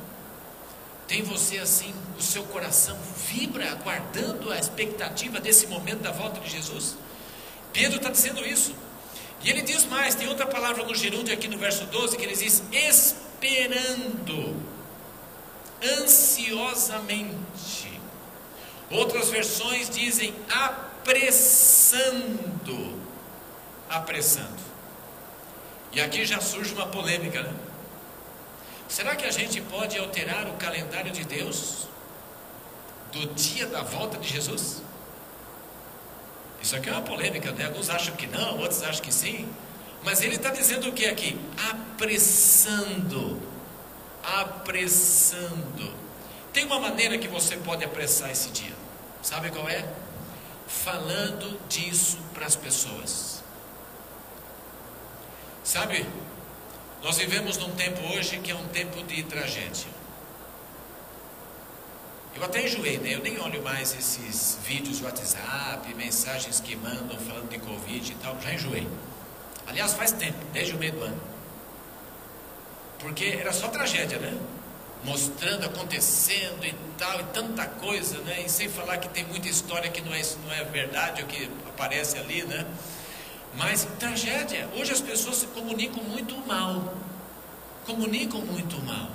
Tem 1.06 1.22
você 1.22 1.58
assim, 1.58 1.94
o 2.18 2.22
seu 2.22 2.44
coração 2.44 2.98
vibra 3.28 3.70
aguardando 3.70 4.50
a 4.50 4.58
expectativa 4.58 5.38
desse 5.38 5.66
momento 5.66 6.00
da 6.00 6.10
volta 6.10 6.40
de 6.40 6.48
Jesus? 6.50 6.96
Pedro 7.72 7.98
está 7.98 8.08
dizendo 8.08 8.46
isso. 8.46 8.74
E 9.42 9.50
ele 9.50 9.60
diz 9.60 9.84
mais, 9.84 10.14
tem 10.14 10.28
outra 10.28 10.46
palavra 10.46 10.84
no 10.84 10.94
gerúndio 10.94 11.34
aqui 11.34 11.46
no 11.46 11.58
verso 11.58 11.84
12, 11.84 12.16
que 12.16 12.22
ele 12.22 12.34
diz 12.34 12.62
esperando, 12.72 14.56
ansiosamente. 16.00 17.92
Outras 18.90 19.28
versões 19.28 19.90
dizem 19.90 20.34
apressando, 20.50 22.14
apressando. 23.96 24.62
E 25.92 26.00
aqui 26.00 26.24
já 26.24 26.40
surge 26.40 26.74
uma 26.74 26.86
polêmica, 26.86 27.42
né? 27.42 27.52
Será 28.88 29.16
que 29.16 29.24
a 29.24 29.30
gente 29.30 29.60
pode 29.60 29.98
alterar 29.98 30.46
o 30.48 30.54
calendário 30.54 31.10
de 31.10 31.24
Deus 31.24 31.88
do 33.12 33.26
dia 33.34 33.66
da 33.66 33.82
volta 33.82 34.18
de 34.18 34.28
Jesus? 34.28 34.82
Isso 36.60 36.76
aqui 36.76 36.88
é 36.88 36.92
uma 36.92 37.02
polêmica, 37.02 37.52
né? 37.52 37.66
Alguns 37.66 37.90
acham 37.90 38.14
que 38.16 38.26
não, 38.26 38.58
outros 38.58 38.82
acham 38.82 39.02
que 39.02 39.12
sim. 39.12 39.48
Mas 40.02 40.20
ele 40.22 40.36
está 40.36 40.50
dizendo 40.50 40.88
o 40.88 40.92
que 40.92 41.06
aqui? 41.06 41.38
Apressando. 41.70 43.40
Apressando. 44.22 45.94
Tem 46.52 46.64
uma 46.64 46.78
maneira 46.78 47.18
que 47.18 47.26
você 47.26 47.56
pode 47.56 47.84
apressar 47.84 48.30
esse 48.30 48.50
dia. 48.50 48.74
Sabe 49.22 49.50
qual 49.50 49.68
é? 49.68 49.86
Falando 50.66 51.58
disso 51.68 52.18
para 52.32 52.46
as 52.46 52.54
pessoas. 52.54 53.33
Sabe, 55.64 56.06
nós 57.02 57.16
vivemos 57.16 57.56
num 57.56 57.70
tempo 57.70 57.98
hoje 58.12 58.38
que 58.38 58.50
é 58.50 58.54
um 58.54 58.68
tempo 58.68 59.02
de 59.02 59.22
tragédia. 59.22 59.86
Eu 62.36 62.44
até 62.44 62.62
enjoei, 62.66 62.98
né? 62.98 63.14
Eu 63.14 63.20
nem 63.20 63.40
olho 63.40 63.62
mais 63.62 63.94
esses 63.94 64.58
vídeos 64.62 65.00
do 65.00 65.06
WhatsApp, 65.06 65.94
mensagens 65.94 66.60
que 66.60 66.76
mandam 66.76 67.16
falando 67.16 67.48
de 67.48 67.58
Covid 67.58 68.12
e 68.12 68.14
tal. 68.16 68.38
Já 68.42 68.52
enjoei. 68.52 68.86
Aliás, 69.66 69.94
faz 69.94 70.12
tempo, 70.12 70.36
desde 70.52 70.74
o 70.74 70.78
meio 70.78 70.92
do 70.92 71.02
ano. 71.02 71.20
Porque 72.98 73.24
era 73.24 73.52
só 73.52 73.68
tragédia, 73.68 74.18
né? 74.18 74.38
Mostrando, 75.02 75.64
acontecendo 75.64 76.62
e 76.66 76.74
tal, 76.98 77.20
e 77.20 77.24
tanta 77.24 77.66
coisa, 77.66 78.18
né? 78.18 78.42
E 78.44 78.50
sem 78.50 78.68
falar 78.68 78.98
que 78.98 79.08
tem 79.08 79.24
muita 79.24 79.48
história 79.48 79.90
que 79.90 80.02
não 80.02 80.12
é, 80.12 80.22
não 80.44 80.52
é 80.52 80.64
verdade, 80.64 81.22
o 81.22 81.26
que 81.26 81.48
aparece 81.68 82.18
ali, 82.18 82.42
né? 82.44 82.66
Mas 83.56 83.86
tragédia. 83.98 84.68
Hoje 84.76 84.92
as 84.92 85.00
pessoas 85.00 85.36
se 85.36 85.46
comunicam 85.48 86.02
muito 86.04 86.36
mal. 86.46 86.94
Comunicam 87.86 88.40
muito 88.40 88.80
mal. 88.82 89.08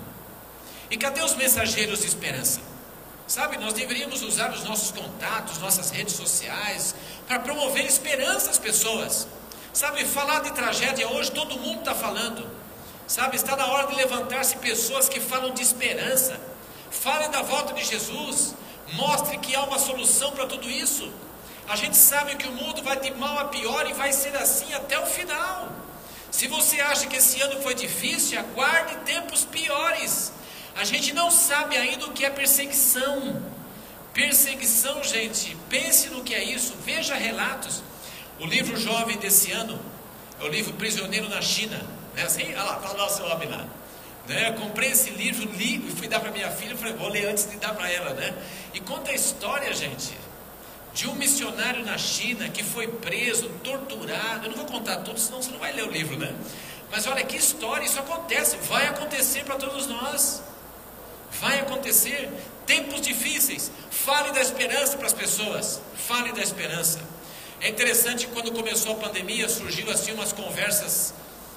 E 0.89 0.97
cadê 0.97 1.21
os 1.21 1.35
mensageiros 1.35 1.99
de 1.99 2.07
esperança? 2.07 2.61
Sabe, 3.27 3.57
nós 3.57 3.73
deveríamos 3.73 4.23
usar 4.23 4.51
os 4.51 4.63
nossos 4.63 4.91
contatos, 4.91 5.59
nossas 5.59 5.91
redes 5.91 6.15
sociais, 6.15 6.95
para 7.27 7.39
promover 7.39 7.85
esperança 7.85 8.49
às 8.49 8.57
pessoas. 8.57 9.27
Sabe, 9.71 10.03
falar 10.03 10.39
de 10.39 10.51
tragédia 10.51 11.07
hoje 11.07 11.31
todo 11.31 11.59
mundo 11.59 11.79
está 11.79 11.93
falando. 11.93 12.49
Sabe, 13.05 13.35
está 13.35 13.55
na 13.55 13.67
hora 13.67 13.87
de 13.87 13.95
levantar-se 13.95 14.57
pessoas 14.57 15.07
que 15.07 15.19
falam 15.19 15.53
de 15.53 15.61
esperança. 15.61 16.39
Falem 16.89 17.29
da 17.29 17.43
volta 17.43 17.73
de 17.73 17.83
Jesus. 17.83 18.55
Mostre 18.93 19.37
que 19.37 19.55
há 19.55 19.63
uma 19.63 19.77
solução 19.77 20.31
para 20.31 20.47
tudo 20.47 20.67
isso. 20.67 21.11
A 21.69 21.75
gente 21.75 21.95
sabe 21.97 22.35
que 22.35 22.47
o 22.47 22.51
mundo 22.51 22.81
vai 22.81 22.99
de 22.99 23.11
mal 23.11 23.37
a 23.37 23.45
pior 23.45 23.87
e 23.87 23.93
vai 23.93 24.11
ser 24.11 24.35
assim 24.35 24.73
até 24.73 24.99
o 24.99 25.05
final. 25.05 25.71
Se 26.31 26.47
você 26.47 26.81
acha 26.81 27.05
que 27.05 27.17
esse 27.17 27.39
ano 27.41 27.61
foi 27.61 27.75
difícil, 27.75 28.39
aguarde 28.39 28.95
tempos 29.05 29.45
piores. 29.45 30.31
A 30.75 30.83
gente 30.83 31.13
não 31.13 31.29
sabe 31.29 31.77
ainda 31.77 32.07
o 32.07 32.11
que 32.11 32.25
é 32.25 32.29
perseguição. 32.31 33.39
Perseguição, 34.15 35.03
gente, 35.03 35.55
pense 35.69 36.09
no 36.09 36.23
que 36.23 36.33
é 36.33 36.43
isso, 36.43 36.73
veja 36.83 37.13
relatos. 37.13 37.83
O 38.39 38.47
livro 38.47 38.75
jovem 38.75 39.17
desse 39.17 39.51
ano 39.51 39.79
é 40.41 40.43
o 40.43 40.47
livro 40.47 40.73
Prisioneiro 40.73 41.29
na 41.29 41.39
China. 41.39 41.85
Né? 42.15 42.23
Assim, 42.23 42.45
olha 42.47 42.63
lá, 42.63 42.77
está 42.77 42.93
o 42.93 42.97
nosso 42.97 43.23
homem 43.25 43.47
lá. 43.47 43.67
Né? 44.27 44.51
Comprei 44.53 44.89
esse 44.89 45.11
livro, 45.11 45.47
li 45.51 45.87
e 45.87 45.91
fui 45.91 46.07
dar 46.07 46.19
para 46.19 46.31
minha 46.31 46.49
filha, 46.49 46.75
falei, 46.75 46.93
vou 46.93 47.09
ler 47.09 47.27
antes 47.27 47.47
de 47.47 47.57
dar 47.57 47.75
para 47.75 47.91
ela, 47.91 48.13
né? 48.15 48.33
E 48.73 48.79
conta 48.79 49.11
a 49.11 49.13
história, 49.13 49.71
gente, 49.73 50.17
de 50.99 51.07
um 51.07 51.15
missionário 51.15 51.85
na 51.85 51.97
China 51.97 52.49
que 52.49 52.61
foi 52.61 52.85
preso, 52.85 53.47
torturado. 53.63 54.47
Eu 54.47 54.49
não 54.49 54.57
vou 54.57 54.65
contar 54.65 54.97
tudo, 54.97 55.17
senão 55.17 55.41
você 55.41 55.49
não 55.49 55.57
vai 55.57 55.71
ler 55.71 55.87
o 55.87 55.89
livro, 55.89 56.17
né? 56.17 56.35
Mas 56.91 57.07
olha 57.07 57.23
que 57.23 57.37
história, 57.37 57.85
isso 57.85 57.97
acontece, 57.97 58.57
vai 58.67 58.85
acontecer 58.85 59.45
para 59.45 59.55
todos 59.55 59.87
nós. 59.87 60.43
Vai 61.39 61.61
acontecer 61.61 62.29
tempos 62.65 62.99
difíceis. 62.99 63.71
Fale 63.89 64.33
da 64.33 64.41
esperança 64.41 64.97
para 64.97 65.07
as 65.07 65.13
pessoas. 65.13 65.79
Fale 65.95 66.33
da 66.33 66.41
esperança. 66.41 66.99
É 67.61 67.69
interessante 67.69 68.27
que 68.27 68.33
quando 68.33 68.51
começou 68.51 68.91
a 68.91 68.95
pandemia, 68.95 69.47
surgiu 69.47 69.89
assim 69.89 70.11
umas 70.11 70.33
conversas 70.33 71.13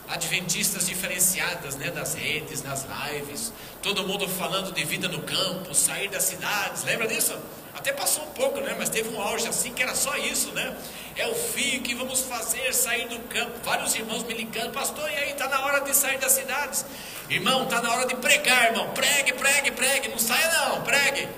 adventistas 0.08 0.86
diferenciadas, 0.86 1.74
né, 1.74 1.90
das 1.90 2.14
redes, 2.14 2.62
nas 2.62 2.86
lives, 2.86 3.52
todo 3.82 4.06
mundo 4.06 4.28
falando 4.28 4.70
de 4.72 4.84
vida 4.84 5.08
no 5.08 5.22
campo, 5.22 5.74
sair 5.74 6.08
das 6.08 6.22
cidades. 6.22 6.84
Lembra 6.84 7.08
disso? 7.08 7.36
Até 7.82 7.92
passou 7.92 8.22
um 8.22 8.30
pouco, 8.30 8.60
né? 8.60 8.76
Mas 8.78 8.88
teve 8.90 9.08
um 9.08 9.20
auge 9.20 9.48
assim 9.48 9.72
que 9.72 9.82
era 9.82 9.92
só 9.96 10.16
isso, 10.16 10.52
né? 10.52 10.76
É 11.16 11.26
o 11.26 11.34
fio 11.34 11.82
que 11.82 11.96
vamos 11.96 12.20
fazer 12.20 12.72
sair 12.72 13.08
do 13.08 13.18
campo. 13.28 13.58
Vários 13.64 13.92
irmãos 13.96 14.22
me 14.22 14.34
ligando, 14.34 14.72
pastor, 14.72 15.10
e 15.10 15.16
aí 15.16 15.32
está 15.32 15.48
na 15.48 15.64
hora 15.64 15.80
de 15.80 15.92
sair 15.92 16.16
das 16.16 16.30
cidades? 16.30 16.86
Irmão, 17.28 17.64
está 17.64 17.82
na 17.82 17.92
hora 17.92 18.06
de 18.06 18.14
pregar, 18.14 18.66
irmão. 18.66 18.90
Pregue, 18.90 19.32
pregue, 19.32 19.72
pregue. 19.72 20.08
Não 20.10 20.18
saia 20.18 20.48
não, 20.52 20.82
pregue. 20.82 21.28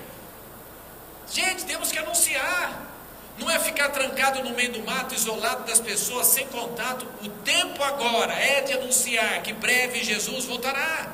Gente, 1.31 1.65
temos 1.65 1.91
que 1.91 1.97
anunciar. 1.97 2.93
Não 3.39 3.49
é 3.49 3.57
ficar 3.57 3.89
trancado 3.89 4.43
no 4.43 4.51
meio 4.51 4.71
do 4.71 4.83
mato, 4.83 5.15
isolado 5.15 5.63
das 5.63 5.79
pessoas, 5.79 6.27
sem 6.27 6.45
contato. 6.49 7.07
O 7.23 7.27
tempo 7.27 7.83
agora 7.83 8.33
é 8.33 8.61
de 8.61 8.73
anunciar 8.73 9.41
que 9.41 9.51
breve 9.51 10.03
Jesus 10.03 10.45
voltará. 10.45 11.11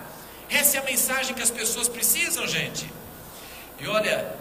Essa 0.50 0.76
é 0.76 0.80
a 0.82 0.84
mensagem 0.84 1.34
que 1.34 1.42
as 1.42 1.50
pessoas 1.50 1.88
precisam, 1.88 2.46
gente. 2.46 2.92
E 3.80 3.88
olha, 3.88 4.41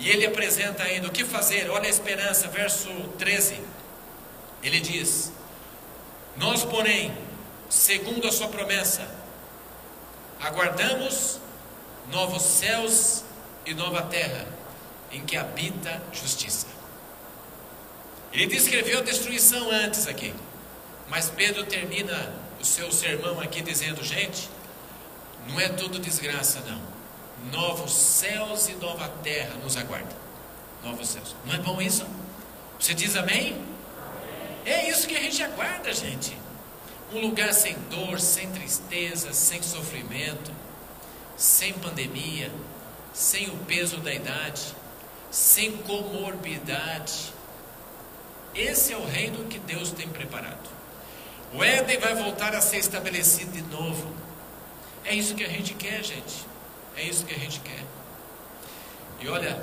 e 0.00 0.08
ele 0.08 0.26
apresenta 0.26 0.82
ainda 0.82 1.08
o 1.08 1.10
que 1.10 1.24
fazer, 1.26 1.70
olha 1.70 1.84
a 1.84 1.90
esperança, 1.90 2.48
verso 2.48 2.88
13. 3.18 3.60
Ele 4.62 4.80
diz: 4.80 5.30
Nós, 6.38 6.64
porém, 6.64 7.14
segundo 7.68 8.26
a 8.26 8.32
sua 8.32 8.48
promessa, 8.48 9.06
aguardamos 10.40 11.38
novos 12.10 12.42
céus 12.42 13.24
e 13.66 13.74
nova 13.74 14.00
terra, 14.04 14.48
em 15.12 15.20
que 15.20 15.36
habita 15.36 16.02
justiça. 16.14 16.66
Ele 18.32 18.46
descreveu 18.46 19.00
a 19.00 19.02
destruição 19.02 19.70
antes 19.70 20.06
aqui, 20.06 20.34
mas 21.10 21.28
Pedro 21.28 21.66
termina 21.66 22.34
o 22.58 22.64
seu 22.64 22.90
sermão 22.90 23.38
aqui 23.38 23.60
dizendo: 23.60 24.02
gente, 24.02 24.48
não 25.46 25.60
é 25.60 25.68
tudo 25.68 25.98
desgraça, 25.98 26.60
não 26.60 26.99
novos 27.52 27.92
céus 27.92 28.68
e 28.68 28.74
nova 28.74 29.08
terra 29.22 29.54
nos 29.62 29.76
aguardam. 29.76 30.16
Novos 30.82 31.08
céus. 31.08 31.34
Não 31.44 31.54
é 31.54 31.58
bom 31.58 31.80
isso? 31.80 32.06
Você 32.78 32.94
diz 32.94 33.16
amém? 33.16 33.60
É 34.64 34.88
isso 34.88 35.06
que 35.06 35.16
a 35.16 35.20
gente 35.20 35.42
aguarda, 35.42 35.92
gente. 35.92 36.36
Um 37.12 37.20
lugar 37.20 37.52
sem 37.52 37.74
dor, 37.90 38.20
sem 38.20 38.50
tristeza, 38.52 39.32
sem 39.32 39.62
sofrimento, 39.62 40.52
sem 41.36 41.72
pandemia, 41.74 42.50
sem 43.12 43.48
o 43.48 43.56
peso 43.58 43.96
da 43.98 44.12
idade, 44.12 44.74
sem 45.30 45.76
comorbidade. 45.78 47.32
Esse 48.54 48.92
é 48.92 48.96
o 48.96 49.04
reino 49.04 49.44
que 49.46 49.58
Deus 49.58 49.90
tem 49.90 50.08
preparado. 50.08 50.68
O 51.52 51.64
Éden 51.64 51.98
vai 51.98 52.14
voltar 52.14 52.54
a 52.54 52.60
ser 52.60 52.78
estabelecido 52.78 53.52
de 53.52 53.62
novo. 53.62 54.14
É 55.04 55.14
isso 55.14 55.34
que 55.34 55.44
a 55.44 55.48
gente 55.48 55.74
quer, 55.74 56.04
gente. 56.04 56.46
É 56.96 57.02
isso 57.02 57.24
que 57.24 57.34
a 57.34 57.38
gente 57.38 57.60
quer. 57.60 57.84
E 59.20 59.28
olha, 59.28 59.60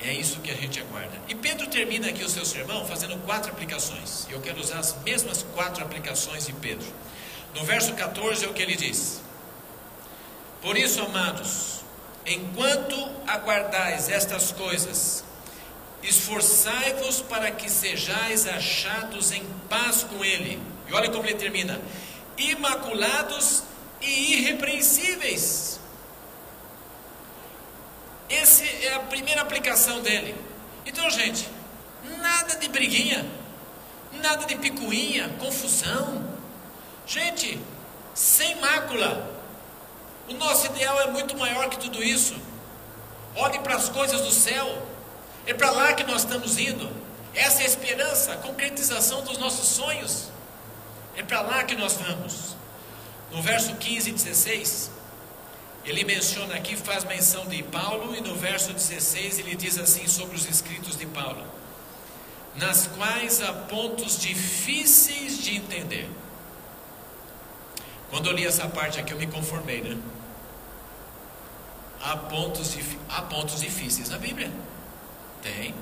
é 0.00 0.12
isso 0.12 0.40
que 0.40 0.50
a 0.50 0.54
gente 0.54 0.80
aguarda. 0.80 1.18
E 1.28 1.34
Pedro 1.34 1.66
termina 1.68 2.08
aqui 2.08 2.22
o 2.22 2.28
seu 2.28 2.44
sermão 2.44 2.84
fazendo 2.86 3.16
quatro 3.24 3.50
aplicações. 3.50 4.26
Eu 4.30 4.40
quero 4.40 4.60
usar 4.60 4.78
as 4.78 4.94
mesmas 5.02 5.44
quatro 5.54 5.82
aplicações 5.82 6.46
de 6.46 6.52
Pedro. 6.52 6.86
No 7.54 7.64
verso 7.64 7.94
14 7.94 8.44
é 8.44 8.48
o 8.48 8.52
que 8.52 8.62
ele 8.62 8.76
diz: 8.76 9.22
Por 10.60 10.76
isso, 10.76 11.00
amados, 11.00 11.80
enquanto 12.26 12.94
aguardais 13.26 14.08
estas 14.08 14.52
coisas, 14.52 15.24
esforçai-vos 16.02 17.22
para 17.22 17.50
que 17.50 17.70
sejais 17.70 18.46
achados 18.46 19.32
em 19.32 19.44
paz 19.70 20.02
com 20.02 20.22
Ele. 20.24 20.60
E 20.88 20.92
olha 20.92 21.08
como 21.10 21.24
ele 21.24 21.36
termina: 21.36 21.80
imaculados 22.36 23.62
e 24.02 24.34
irrepreensíveis 24.34 25.80
essa 28.28 28.64
é 28.64 28.94
a 28.94 29.00
primeira 29.00 29.42
aplicação 29.42 30.00
dele. 30.00 30.34
Então, 30.86 31.08
gente, 31.10 31.48
nada 32.18 32.56
de 32.56 32.68
briguinha, 32.68 33.24
nada 34.12 34.44
de 34.46 34.56
picuinha, 34.56 35.28
confusão. 35.38 36.24
Gente, 37.06 37.60
sem 38.14 38.56
mácula. 38.56 39.32
O 40.28 40.34
nosso 40.34 40.66
ideal 40.66 41.00
é 41.00 41.06
muito 41.08 41.36
maior 41.36 41.68
que 41.68 41.78
tudo 41.78 42.02
isso. 42.02 42.34
Olhe 43.36 43.58
para 43.58 43.76
as 43.76 43.88
coisas 43.88 44.20
do 44.22 44.30
céu. 44.30 44.86
É 45.46 45.52
para 45.52 45.70
lá 45.70 45.92
que 45.92 46.04
nós 46.04 46.22
estamos 46.22 46.58
indo. 46.58 46.90
Essa 47.34 47.62
é 47.62 47.64
a 47.64 47.68
esperança, 47.68 48.32
a 48.32 48.36
concretização 48.36 49.22
dos 49.22 49.36
nossos 49.38 49.68
sonhos. 49.68 50.28
É 51.16 51.22
para 51.22 51.42
lá 51.42 51.64
que 51.64 51.74
nós 51.74 51.94
vamos. 51.94 52.56
No 53.30 53.42
verso 53.42 53.74
15 53.74 54.10
e 54.10 54.12
16, 54.12 54.90
ele 55.84 56.04
menciona 56.04 56.54
aqui, 56.54 56.76
faz 56.76 57.04
menção 57.04 57.46
de 57.46 57.62
Paulo, 57.62 58.14
e 58.16 58.20
no 58.20 58.34
verso 58.34 58.72
16 58.72 59.40
ele 59.40 59.54
diz 59.54 59.78
assim 59.78 60.06
sobre 60.06 60.34
os 60.34 60.46
escritos 60.48 60.96
de 60.96 61.06
Paulo: 61.06 61.44
nas 62.56 62.86
quais 62.86 63.42
há 63.42 63.52
pontos 63.52 64.18
difíceis 64.18 65.38
de 65.38 65.56
entender. 65.56 66.08
Quando 68.10 68.30
eu 68.30 68.32
li 68.32 68.46
essa 68.46 68.68
parte 68.68 68.98
aqui, 68.98 69.12
eu 69.12 69.18
me 69.18 69.26
conformei, 69.26 69.82
né? 69.82 69.98
Há 72.00 72.16
pontos, 72.16 72.76
há 73.08 73.22
pontos 73.22 73.60
difíceis 73.60 74.08
na 74.08 74.18
Bíblia. 74.18 74.52
Tem. 75.42 75.74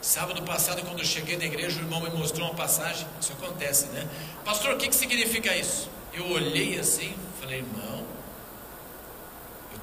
Sábado 0.00 0.42
passado, 0.42 0.82
quando 0.82 1.00
eu 1.00 1.04
cheguei 1.04 1.36
na 1.36 1.44
igreja, 1.44 1.80
o 1.80 1.82
irmão 1.82 2.00
me 2.00 2.10
mostrou 2.10 2.46
uma 2.46 2.54
passagem. 2.54 3.06
Isso 3.20 3.32
acontece, 3.32 3.86
né? 3.86 4.08
Pastor, 4.44 4.74
o 4.74 4.78
que, 4.78 4.88
que 4.88 4.94
significa 4.94 5.56
isso? 5.56 5.90
Eu 6.12 6.30
olhei 6.30 6.78
assim, 6.78 7.14
falei, 7.40 7.58
irmão, 7.58 8.05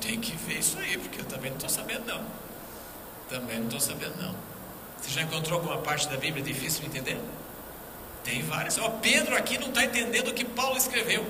tenho 0.03 0.19
que 0.19 0.35
ver 0.35 0.59
isso 0.59 0.77
aí, 0.77 0.97
porque 0.97 1.21
eu 1.21 1.25
também 1.25 1.49
não 1.49 1.57
estou 1.57 1.69
sabendo, 1.69 2.05
não. 2.05 2.25
Também 3.29 3.57
não 3.57 3.65
estou 3.65 3.79
sabendo, 3.79 4.21
não. 4.21 4.35
Você 5.01 5.09
já 5.09 5.21
encontrou 5.21 5.59
alguma 5.59 5.77
parte 5.77 6.07
da 6.09 6.17
Bíblia 6.17 6.43
difícil 6.43 6.81
de 6.81 6.87
entender? 6.87 7.17
Tem 8.23 8.41
várias. 8.41 8.77
Ó, 8.77 8.89
Pedro 9.01 9.35
aqui 9.35 9.57
não 9.57 9.69
está 9.69 9.83
entendendo 9.83 10.27
o 10.27 10.33
que 10.33 10.43
Paulo 10.43 10.77
escreveu. 10.77 11.25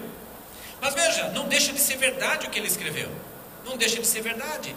Mas 0.82 0.94
veja, 0.96 1.30
não 1.30 1.48
deixa 1.48 1.72
de 1.72 1.80
ser 1.80 1.98
verdade 1.98 2.48
o 2.48 2.50
que 2.50 2.60
ele 2.60 2.68
escreveu. 2.68 3.10
Não 3.64 3.78
deixa 3.78 4.00
de 4.00 4.08
ser 4.08 4.22
verdade. 4.22 4.76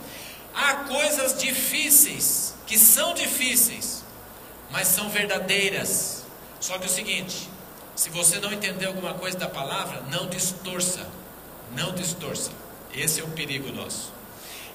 Há 0.55 0.75
coisas 0.85 1.39
difíceis, 1.39 2.55
que 2.67 2.79
são 2.79 3.13
difíceis, 3.15 4.05
mas 4.71 4.89
são 4.89 5.09
verdadeiras. 5.09 6.25
Só 6.61 6.79
que 6.79 6.85
é 6.85 6.87
o 6.87 6.91
seguinte: 6.91 7.49
se 7.95 8.11
você 8.11 8.39
não 8.39 8.53
entender 8.53 8.87
alguma 8.87 9.15
coisa 9.15 9.39
da 9.39 9.49
palavra, 9.49 10.03
não 10.11 10.29
distorça. 10.29 11.07
Não 11.75 11.93
distorça. 11.93 12.66
Esse 12.95 13.21
é 13.21 13.25
o 13.25 13.29
perigo 13.29 13.73
nosso. 13.73 14.13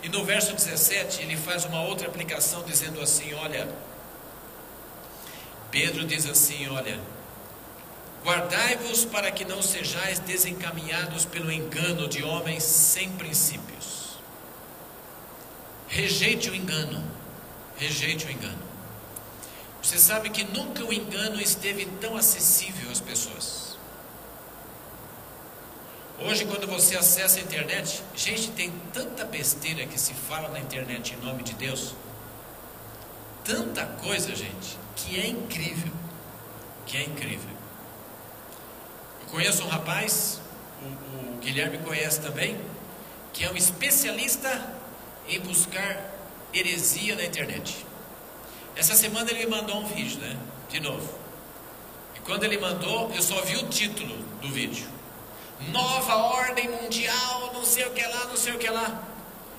E 0.04 0.10
no 0.10 0.24
verso 0.26 0.54
17, 0.54 1.22
ele 1.22 1.38
faz 1.38 1.66
uma 1.66 1.84
outra 1.84 2.08
aplicação, 2.08 2.64
dizendo 2.64 3.02
assim: 3.02 3.34
Olha, 3.34 3.68
Pedro 5.70 6.06
diz 6.06 6.26
assim: 6.26 6.68
Olha, 6.70 7.00
guardai-vos 8.24 9.06
para 9.06 9.32
que 9.32 9.46
não 9.46 9.62
sejais 9.62 10.20
desencaminhados 10.20 11.26
pelo 11.26 11.52
engano 11.52 12.08
de 12.08 12.24
homens 12.24 12.64
sem 12.64 13.10
princípios. 13.12 14.18
Rejeite 15.88 16.50
o 16.50 16.56
engano. 16.56 17.04
Rejeite 17.78 18.26
o 18.26 18.32
engano. 18.32 18.72
Você 19.82 19.98
sabe 19.98 20.30
que 20.30 20.44
nunca 20.44 20.86
o 20.86 20.94
engano 20.94 21.42
esteve 21.42 21.86
tão 22.00 22.16
acessível 22.16 22.92
às 22.92 23.02
pessoas. 23.02 23.71
Hoje, 26.24 26.46
quando 26.46 26.68
você 26.68 26.96
acessa 26.96 27.40
a 27.40 27.42
internet, 27.42 28.04
gente, 28.16 28.52
tem 28.52 28.72
tanta 28.94 29.26
besteira 29.26 29.88
que 29.88 30.00
se 30.00 30.14
fala 30.14 30.50
na 30.50 30.60
internet 30.60 31.16
em 31.16 31.26
nome 31.26 31.42
de 31.42 31.54
Deus. 31.54 31.96
Tanta 33.44 33.88
coisa, 33.88 34.36
gente, 34.36 34.78
que 34.96 35.20
é 35.20 35.28
incrível. 35.28 35.92
Que 36.86 36.98
é 36.98 37.04
incrível. 37.04 37.50
Eu 39.22 39.28
conheço 39.32 39.64
um 39.64 39.68
rapaz, 39.68 40.40
o, 40.84 41.36
o 41.36 41.38
Guilherme 41.40 41.80
conhece 41.80 42.22
também, 42.22 42.56
que 43.34 43.44
é 43.44 43.52
um 43.52 43.56
especialista 43.56 44.76
em 45.28 45.40
buscar 45.40 46.08
heresia 46.54 47.16
na 47.16 47.24
internet. 47.24 47.84
Essa 48.76 48.94
semana 48.94 49.32
ele 49.32 49.46
me 49.46 49.48
mandou 49.48 49.78
um 49.78 49.88
vídeo, 49.88 50.20
né? 50.20 50.38
De 50.70 50.80
novo. 50.80 51.16
E 52.16 52.20
quando 52.20 52.44
ele 52.44 52.60
mandou, 52.60 53.12
eu 53.12 53.24
só 53.24 53.42
vi 53.42 53.56
o 53.56 53.68
título 53.70 54.16
do 54.40 54.50
vídeo. 54.50 55.01
Nova 55.70 56.16
ordem 56.16 56.68
mundial, 56.70 57.52
não 57.54 57.64
sei 57.64 57.86
o 57.86 57.92
que 57.92 58.06
lá, 58.06 58.26
não 58.26 58.36
sei 58.36 58.54
o 58.54 58.58
que 58.58 58.70
lá. 58.70 59.04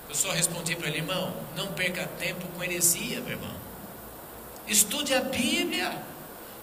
Eu 0.08 0.14
só 0.14 0.30
respondi 0.30 0.76
para 0.76 0.88
ele, 0.88 0.98
irmão, 0.98 1.34
não 1.56 1.68
perca 1.68 2.06
tempo 2.18 2.46
com 2.48 2.62
heresia, 2.62 3.20
meu 3.20 3.30
irmão. 3.32 3.54
Estude 4.66 5.14
a 5.14 5.20
Bíblia. 5.20 5.90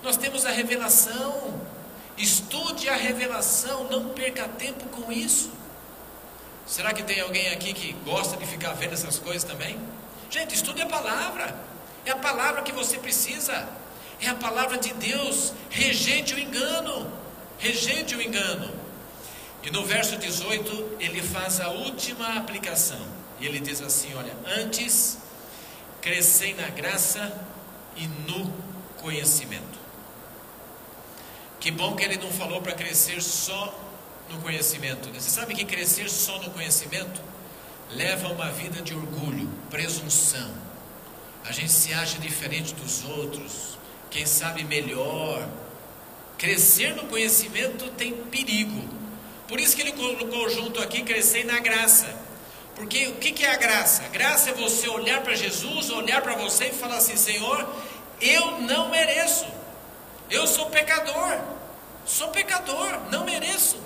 Nós 0.04 0.18
temos 0.18 0.46
a 0.46 0.52
revelação. 0.52 1.60
Estude 2.18 2.90
a 2.90 2.96
revelação, 2.96 3.86
não 3.86 4.10
perca 4.10 4.48
tempo 4.48 4.86
com 4.90 5.12
isso. 5.12 5.52
Será 6.68 6.94
que 6.94 7.02
tem 7.02 7.20
alguém 7.22 7.50
aqui 7.50 7.74
que 7.74 7.94
gosta 8.06 8.38
de 8.38 8.46
ficar 8.46 8.74
vendo 8.74 8.94
essas 8.94 9.18
coisas 9.18 9.44
também? 9.44 9.80
Gente, 10.30 10.54
estude 10.54 10.82
a 10.82 10.86
palavra. 10.86 11.56
É 12.06 12.12
a 12.12 12.18
palavra 12.18 12.62
que 12.62 12.72
você 12.72 12.98
precisa. 12.98 13.68
É 14.22 14.28
a 14.28 14.36
palavra 14.36 14.78
de 14.78 14.94
Deus. 14.94 15.54
Rejeite 15.70 16.36
o 16.36 16.40
engano. 16.40 17.12
Rejeite 17.58 18.16
o 18.16 18.22
engano. 18.22 18.72
E 19.64 19.72
no 19.72 19.86
verso 19.86 20.18
18, 20.18 20.98
ele 21.00 21.22
faz 21.22 21.60
a 21.60 21.70
última 21.70 22.38
aplicação. 22.38 23.06
E 23.40 23.46
ele 23.46 23.60
diz 23.60 23.82
assim: 23.82 24.14
Olha, 24.16 24.36
antes 24.46 25.18
crescei 26.02 26.54
na 26.54 26.70
graça 26.70 27.34
e 27.96 28.08
no 28.08 28.54
conhecimento. 29.02 29.80
Que 31.60 31.72
bom 31.72 31.96
que 31.96 32.04
ele 32.04 32.18
não 32.18 32.32
falou 32.32 32.62
para 32.62 32.72
crescer 32.74 33.22
só 33.22 33.78
no 34.30 34.40
conhecimento. 34.42 35.10
Você 35.12 35.30
sabe 35.30 35.54
que 35.54 35.66
crescer 35.66 36.10
só 36.10 36.40
no 36.42 36.52
conhecimento 36.52 37.22
leva 37.92 38.28
a 38.28 38.32
uma 38.32 38.52
vida 38.52 38.82
de 38.82 38.94
orgulho, 38.94 39.50
presunção. 39.70 40.54
A 41.44 41.52
gente 41.52 41.72
se 41.72 41.94
acha 41.94 42.20
diferente 42.20 42.74
dos 42.76 43.04
outros, 43.04 43.78
quem 44.10 44.26
sabe 44.26 44.64
melhor. 44.64 45.48
Crescer 46.38 46.96
no 46.96 47.08
conhecimento 47.08 47.90
tem 47.92 48.14
perigo. 48.14 48.99
Por 49.50 49.60
isso 49.60 49.76
que 49.76 49.82
ele 49.82 49.94
colocou 49.94 50.48
junto 50.48 50.80
aqui 50.80 51.02
crescer 51.02 51.44
na 51.44 51.60
graça. 51.60 52.06
Porque 52.76 53.08
o 53.08 53.16
que 53.16 53.44
é 53.44 53.52
a 53.52 53.58
graça? 53.58 54.04
Graça 54.10 54.52
é 54.52 54.54
você 54.54 54.88
olhar 54.88 55.22
para 55.22 55.36
Jesus, 55.36 55.90
olhar 55.90 56.22
para 56.22 56.36
você 56.36 56.68
e 56.68 56.72
falar 56.72 56.98
assim: 56.98 57.18
Senhor, 57.18 57.68
eu 58.22 58.62
não 58.62 58.90
mereço. 58.90 59.48
Eu 60.30 60.46
sou 60.46 60.68
pecador. 60.68 61.40
Sou 62.06 62.28
pecador, 62.30 63.10
não 63.12 63.26
mereço. 63.26 63.78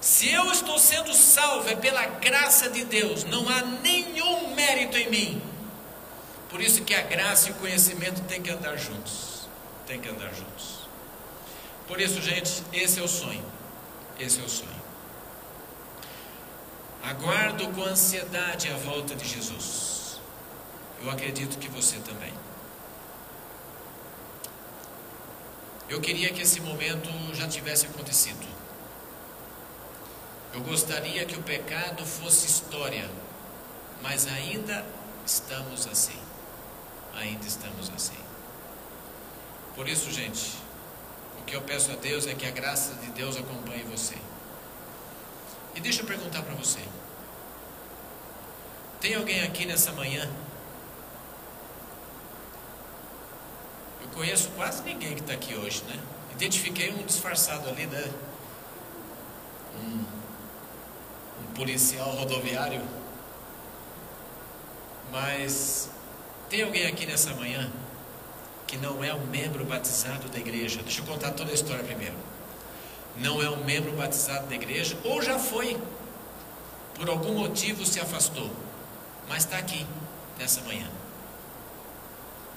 Se 0.00 0.28
eu 0.28 0.50
estou 0.50 0.78
sendo 0.80 1.14
salvo 1.14 1.68
é 1.68 1.76
pela 1.76 2.04
graça 2.04 2.68
de 2.68 2.84
Deus, 2.84 3.22
não 3.22 3.48
há 3.48 3.62
nenhum 3.62 4.52
mérito 4.52 4.98
em 4.98 5.08
mim. 5.08 5.42
Por 6.50 6.60
isso 6.60 6.82
que 6.82 6.92
a 6.92 7.02
graça 7.02 7.48
e 7.48 7.52
o 7.52 7.54
conhecimento 7.54 8.20
têm 8.22 8.42
que 8.42 8.50
andar 8.50 8.76
juntos. 8.76 9.48
Tem 9.86 10.00
que 10.00 10.08
andar 10.08 10.34
juntos. 10.34 10.88
Por 11.86 12.00
isso, 12.00 12.20
gente, 12.20 12.64
esse 12.72 12.98
é 12.98 13.02
o 13.02 13.08
sonho. 13.08 13.61
Esse 14.22 14.40
é 14.40 14.44
o 14.44 14.48
sonho. 14.48 14.82
Aguardo 17.02 17.66
com 17.70 17.82
ansiedade 17.82 18.68
a 18.68 18.76
volta 18.76 19.16
de 19.16 19.26
Jesus. 19.26 20.20
Eu 21.02 21.10
acredito 21.10 21.58
que 21.58 21.68
você 21.68 21.96
também. 21.98 22.32
Eu 25.88 26.00
queria 26.00 26.32
que 26.32 26.40
esse 26.40 26.60
momento 26.60 27.10
já 27.34 27.48
tivesse 27.48 27.86
acontecido. 27.86 28.46
Eu 30.54 30.60
gostaria 30.60 31.24
que 31.24 31.36
o 31.36 31.42
pecado 31.42 32.06
fosse 32.06 32.46
história, 32.46 33.10
mas 34.02 34.28
ainda 34.28 34.86
estamos 35.26 35.84
assim. 35.88 36.18
Ainda 37.16 37.44
estamos 37.44 37.90
assim. 37.90 38.22
Por 39.74 39.88
isso, 39.88 40.12
gente, 40.12 40.61
que 41.52 41.56
eu 41.56 41.60
peço 41.60 41.92
a 41.92 41.96
Deus 41.96 42.26
é 42.26 42.34
que 42.34 42.46
a 42.46 42.50
graça 42.50 42.94
de 42.94 43.10
Deus 43.10 43.36
acompanhe 43.36 43.82
você. 43.82 44.16
E 45.74 45.80
deixa 45.80 46.00
eu 46.00 46.06
perguntar 46.06 46.40
para 46.42 46.54
você: 46.54 46.80
tem 48.98 49.14
alguém 49.14 49.42
aqui 49.42 49.66
nessa 49.66 49.92
manhã? 49.92 50.30
Eu 54.00 54.08
conheço 54.14 54.48
quase 54.56 54.82
ninguém 54.82 55.14
que 55.14 55.20
está 55.20 55.34
aqui 55.34 55.54
hoje, 55.54 55.84
né? 55.84 56.02
Identifiquei 56.32 56.90
um 56.90 57.04
disfarçado 57.04 57.68
ali, 57.68 57.84
né? 57.84 58.10
Um 59.76 60.22
um 61.38 61.52
policial 61.52 62.12
rodoviário. 62.12 62.80
Mas 65.10 65.90
tem 66.48 66.62
alguém 66.62 66.86
aqui 66.86 67.04
nessa 67.04 67.34
manhã 67.34 67.70
que 68.72 68.78
não 68.78 69.04
é 69.04 69.12
um 69.12 69.26
membro 69.26 69.66
batizado 69.66 70.30
da 70.30 70.38
igreja? 70.38 70.80
Deixa 70.82 71.02
eu 71.02 71.04
contar 71.04 71.32
toda 71.32 71.50
a 71.50 71.54
história 71.54 71.84
primeiro. 71.84 72.14
Não 73.18 73.42
é 73.42 73.50
um 73.50 73.62
membro 73.64 73.92
batizado 73.92 74.46
da 74.46 74.54
igreja, 74.54 74.96
ou 75.04 75.20
já 75.20 75.38
foi, 75.38 75.76
por 76.94 77.06
algum 77.06 77.34
motivo 77.34 77.84
se 77.84 78.00
afastou, 78.00 78.50
mas 79.28 79.44
está 79.44 79.58
aqui 79.58 79.86
nessa 80.38 80.62
manhã. 80.62 80.88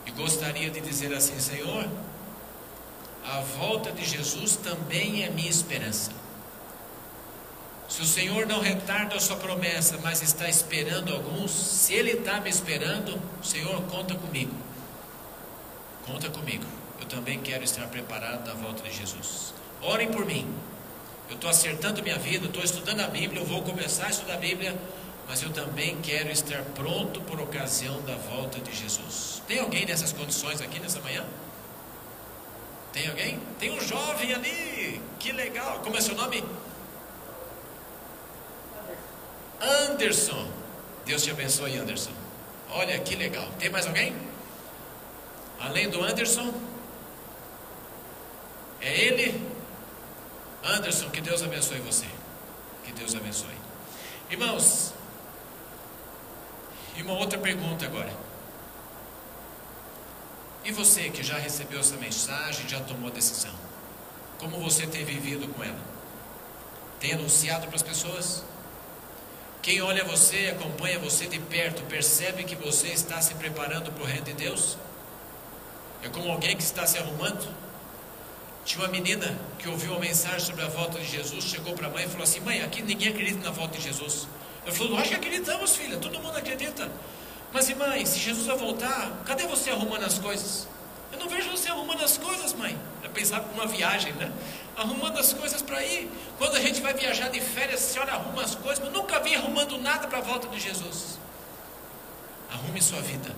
E 0.05 0.11
gostaria 0.11 0.69
de 0.69 0.79
dizer 0.79 1.13
assim: 1.13 1.37
Senhor, 1.37 1.85
a 3.25 3.41
volta 3.41 3.91
de 3.91 4.05
Jesus 4.05 4.55
também 4.55 5.25
é 5.25 5.29
minha 5.29 5.49
esperança. 5.49 6.11
Se 7.89 8.01
o 8.01 8.05
Senhor 8.05 8.47
não 8.47 8.61
retarda 8.61 9.17
a 9.17 9.19
sua 9.19 9.35
promessa, 9.35 9.99
mas 10.01 10.21
está 10.21 10.47
esperando 10.47 11.13
alguns, 11.13 11.51
se 11.51 11.93
Ele 11.93 12.11
está 12.11 12.39
me 12.39 12.49
esperando, 12.49 13.21
Senhor, 13.43 13.81
conta 13.89 14.15
comigo. 14.15 14.64
Conta 16.05 16.29
comigo. 16.29 16.65
Eu 16.99 17.05
também 17.07 17.39
quero 17.39 17.63
estar 17.63 17.87
preparado 17.87 18.47
na 18.47 18.53
volta 18.53 18.83
de 18.83 18.95
Jesus. 18.95 19.53
Orem 19.81 20.09
por 20.11 20.25
mim. 20.25 20.47
Eu 21.29 21.35
estou 21.35 21.49
acertando 21.49 22.03
minha 22.03 22.17
vida, 22.17 22.45
estou 22.45 22.63
estudando 22.63 23.01
a 23.01 23.07
Bíblia, 23.07 23.41
eu 23.41 23.45
vou 23.45 23.63
começar 23.63 24.05
a 24.05 24.09
estudar 24.09 24.35
a 24.35 24.37
Bíblia, 24.37 24.77
mas 25.27 25.41
eu 25.41 25.51
também 25.51 25.97
quero 26.01 26.29
estar 26.29 26.61
pronto 26.75 27.19
por 27.21 27.39
ocasião 27.39 27.99
da 28.03 28.15
volta 28.15 28.59
de 28.59 28.73
Jesus. 28.75 29.41
Tem 29.47 29.59
alguém 29.59 29.85
nessas 29.85 30.13
condições 30.13 30.61
aqui 30.61 30.79
nessa 30.79 30.99
manhã? 31.01 31.25
Tem 32.93 33.07
alguém? 33.07 33.39
Tem 33.59 33.71
um 33.71 33.81
jovem 33.81 34.33
ali, 34.33 35.01
que 35.19 35.31
legal. 35.31 35.79
Como 35.79 35.97
é 35.97 36.01
seu 36.01 36.15
nome? 36.15 36.43
Anderson. 39.59 40.47
Deus 41.05 41.23
te 41.23 41.31
abençoe, 41.31 41.77
Anderson. 41.77 42.11
Olha 42.69 42.99
que 42.99 43.15
legal. 43.15 43.47
Tem 43.59 43.69
mais 43.69 43.87
alguém? 43.87 44.15
Além 45.59 45.89
do 45.89 46.03
Anderson? 46.03 46.53
É 48.81 48.99
ele? 49.01 49.41
Anderson, 50.63 51.09
que 51.09 51.21
Deus 51.21 51.41
abençoe 51.41 51.79
você. 51.79 52.05
Que 52.83 52.91
Deus 52.91 53.15
abençoe. 53.15 53.55
Irmãos, 54.29 54.93
e 56.95 57.01
uma 57.01 57.13
outra 57.13 57.37
pergunta 57.37 57.85
agora. 57.85 58.11
E 60.63 60.71
você 60.71 61.09
que 61.09 61.21
já 61.21 61.37
recebeu 61.37 61.79
essa 61.79 61.95
mensagem, 61.97 62.67
já 62.67 62.79
tomou 62.79 63.09
a 63.09 63.13
decisão? 63.13 63.53
Como 64.39 64.59
você 64.59 64.87
tem 64.87 65.05
vivido 65.05 65.47
com 65.53 65.63
ela? 65.63 65.79
Tem 66.99 67.13
anunciado 67.13 67.67
para 67.67 67.75
as 67.75 67.83
pessoas? 67.83 68.43
Quem 69.61 69.81
olha 69.81 70.03
você, 70.03 70.55
acompanha 70.55 70.99
você 70.99 71.27
de 71.27 71.39
perto, 71.39 71.83
percebe 71.83 72.43
que 72.43 72.55
você 72.55 72.89
está 72.89 73.21
se 73.21 73.35
preparando 73.35 73.91
para 73.91 74.03
o 74.03 74.05
reino 74.05 74.25
de 74.25 74.33
Deus? 74.33 74.77
É 76.03 76.09
como 76.09 76.31
alguém 76.31 76.55
que 76.55 76.63
está 76.63 76.85
se 76.85 76.97
arrumando? 76.97 77.47
Tinha 78.65 78.83
uma 78.83 78.91
menina 78.91 79.37
que 79.59 79.69
ouviu 79.69 79.91
uma 79.91 79.99
mensagem 79.99 80.39
sobre 80.39 80.63
a 80.63 80.67
volta 80.67 80.99
de 80.99 81.05
Jesus, 81.05 81.43
chegou 81.43 81.73
para 81.73 81.87
a 81.87 81.89
mãe 81.89 82.05
e 82.05 82.07
falou 82.07 82.23
assim: 82.23 82.39
Mãe, 82.39 82.61
aqui 82.61 82.81
ninguém 82.81 83.09
acredita 83.09 83.43
na 83.43 83.51
volta 83.51 83.77
de 83.77 83.83
Jesus. 83.83 84.27
Ela 84.65 84.73
falou: 84.73 84.93
Nós 84.93 85.07
que 85.07 85.13
acreditamos, 85.13 85.75
filha, 85.75 85.97
todo 85.97 86.19
mundo 86.19 86.37
acredita. 86.37 86.91
Mas, 87.53 87.69
mãe, 87.77 88.05
se 88.05 88.19
Jesus 88.19 88.47
vai 88.47 88.57
voltar, 88.57 89.21
cadê 89.23 89.45
você 89.47 89.69
arrumando 89.69 90.03
as 90.03 90.19
coisas? 90.19 90.67
Eu 91.11 91.19
não 91.19 91.29
vejo 91.29 91.49
você 91.49 91.69
arrumando 91.69 92.03
as 92.03 92.17
coisas, 92.17 92.53
mãe. 92.53 92.77
Eu 93.03 93.09
pensava 93.11 93.47
numa 93.47 93.65
viagem, 93.65 94.11
né? 94.13 94.31
Arrumando 94.75 95.19
as 95.19 95.31
coisas 95.31 95.61
para 95.61 95.81
ir. 95.83 96.11
Quando 96.37 96.55
a 96.55 96.59
gente 96.59 96.81
vai 96.81 96.93
viajar 96.93 97.29
de 97.29 97.39
férias, 97.39 97.81
a 97.81 97.87
senhora 97.93 98.13
arruma 98.13 98.43
as 98.43 98.55
coisas, 98.55 98.83
mas 98.83 98.91
nunca 98.91 99.19
vi 99.19 99.35
arrumando 99.35 99.77
nada 99.77 100.07
para 100.07 100.17
a 100.17 100.21
volta 100.21 100.47
de 100.49 100.59
Jesus. 100.59 101.19
Arrume 102.51 102.81
sua 102.81 102.99
vida. 102.99 103.33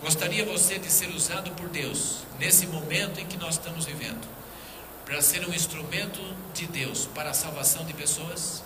Gostaria 0.00 0.44
você 0.44 0.78
de 0.78 0.90
ser 0.90 1.08
usado 1.08 1.50
por 1.52 1.68
Deus 1.68 2.18
nesse 2.38 2.66
momento 2.66 3.18
em 3.18 3.26
que 3.26 3.36
nós 3.38 3.54
estamos 3.54 3.86
vivendo, 3.86 4.26
para 5.04 5.22
ser 5.22 5.46
um 5.48 5.54
instrumento 5.54 6.20
de 6.52 6.66
Deus 6.66 7.06
para 7.14 7.30
a 7.30 7.34
salvação 7.34 7.84
de 7.84 7.94
pessoas? 7.94 8.62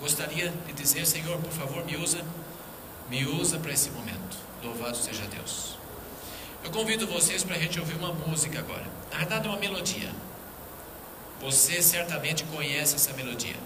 Gostaria 0.00 0.52
de 0.66 0.72
dizer, 0.72 1.06
Senhor, 1.06 1.38
por 1.38 1.52
favor, 1.52 1.84
me 1.84 1.96
usa, 1.96 2.24
me 3.10 3.24
usa 3.26 3.58
para 3.58 3.72
esse 3.72 3.90
momento. 3.90 4.36
Louvado 4.62 4.96
seja 4.96 5.22
Deus. 5.26 5.76
Eu 6.64 6.70
convido 6.70 7.06
vocês 7.06 7.44
para 7.44 7.56
a 7.56 7.58
gente 7.58 7.78
ouvir 7.78 7.94
uma 7.96 8.12
música 8.12 8.58
agora. 8.58 8.86
Na 9.10 9.18
verdade, 9.18 9.46
é 9.46 9.50
uma 9.50 9.58
melodia. 9.58 10.10
Você 11.40 11.82
certamente 11.82 12.44
conhece 12.44 12.94
essa 12.94 13.12
melodia. 13.12 13.56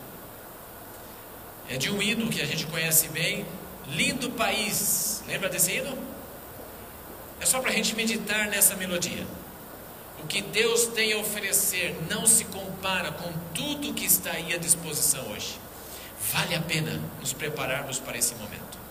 É 1.68 1.76
de 1.76 1.90
um 1.90 2.00
hino 2.00 2.28
que 2.30 2.40
a 2.40 2.46
gente 2.46 2.66
conhece 2.66 3.08
bem, 3.08 3.46
Lindo 3.88 4.30
País. 4.30 5.22
Lembra 5.28 5.48
desse 5.48 5.72
hino? 5.72 6.15
É 7.40 7.46
só 7.46 7.60
para 7.60 7.70
a 7.70 7.74
gente 7.74 7.94
meditar 7.94 8.46
nessa 8.48 8.76
melodia. 8.76 9.26
O 10.22 10.26
que 10.26 10.40
Deus 10.40 10.86
tem 10.86 11.12
a 11.12 11.18
oferecer 11.18 11.96
não 12.10 12.26
se 12.26 12.46
compara 12.46 13.12
com 13.12 13.32
tudo 13.54 13.94
que 13.94 14.04
está 14.04 14.32
aí 14.32 14.54
à 14.54 14.58
disposição 14.58 15.30
hoje. 15.30 15.58
Vale 16.32 16.54
a 16.54 16.60
pena 16.60 17.00
nos 17.20 17.32
prepararmos 17.32 17.98
para 17.98 18.16
esse 18.16 18.34
momento. 18.34 18.85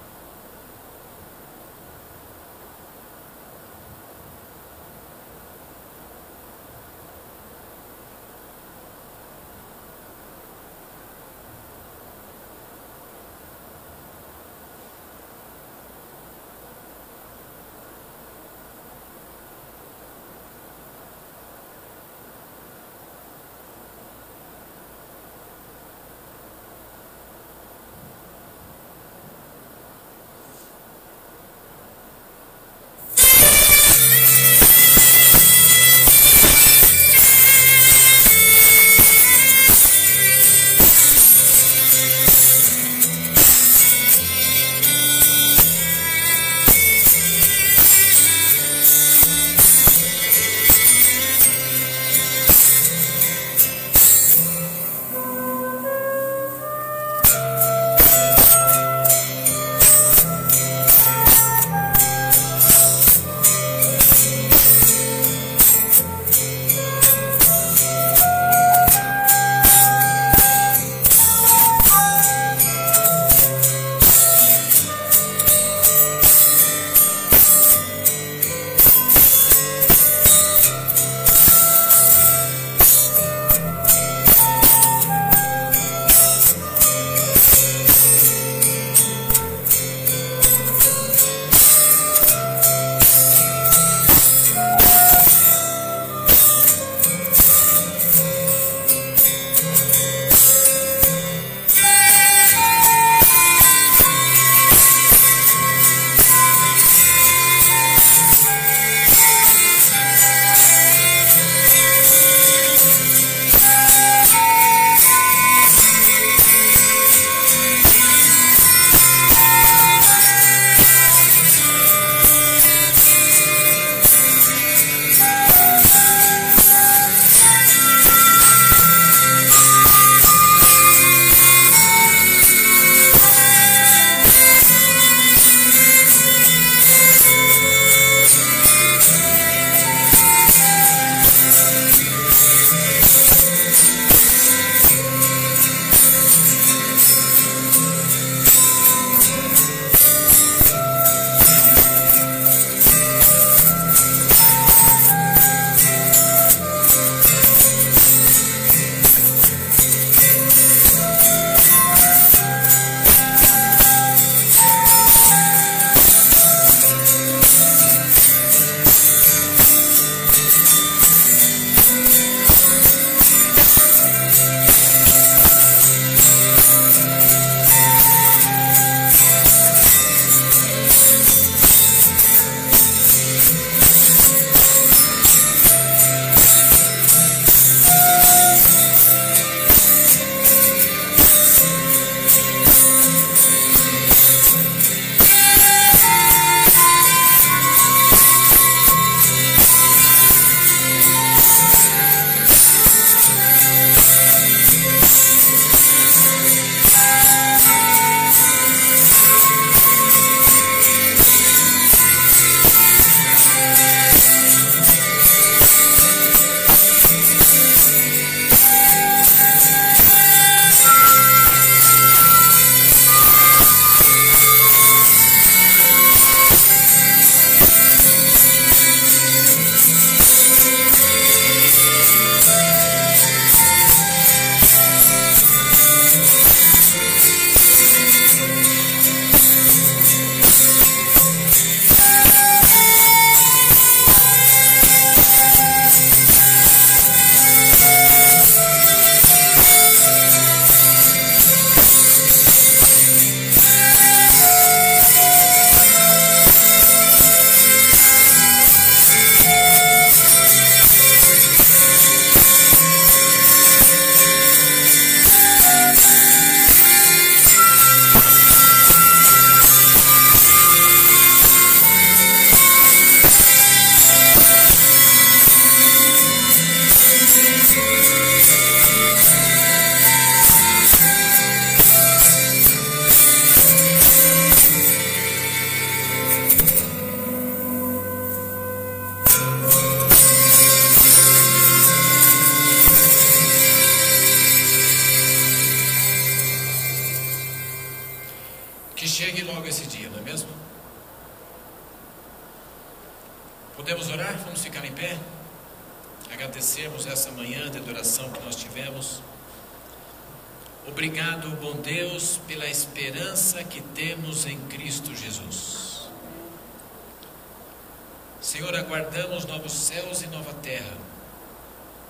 Aguardamos 318.85 319.45
novos 319.45 319.73
céus 319.73 320.21
e 320.21 320.27
nova 320.27 320.53
terra. 320.61 320.97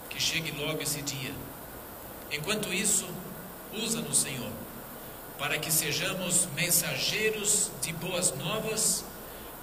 Que 0.10 0.22
chegue 0.22 0.52
logo 0.52 0.82
esse 0.82 1.02
dia. 1.02 1.34
Enquanto 2.32 2.74
isso, 2.74 3.08
usa-nos, 3.74 4.18
Senhor, 4.18 4.52
para 5.40 5.58
que 5.58 5.72
sejamos 5.72 6.48
mensageiros 6.54 7.72
de 7.82 7.94
boas 7.94 8.36
novas 8.36 9.06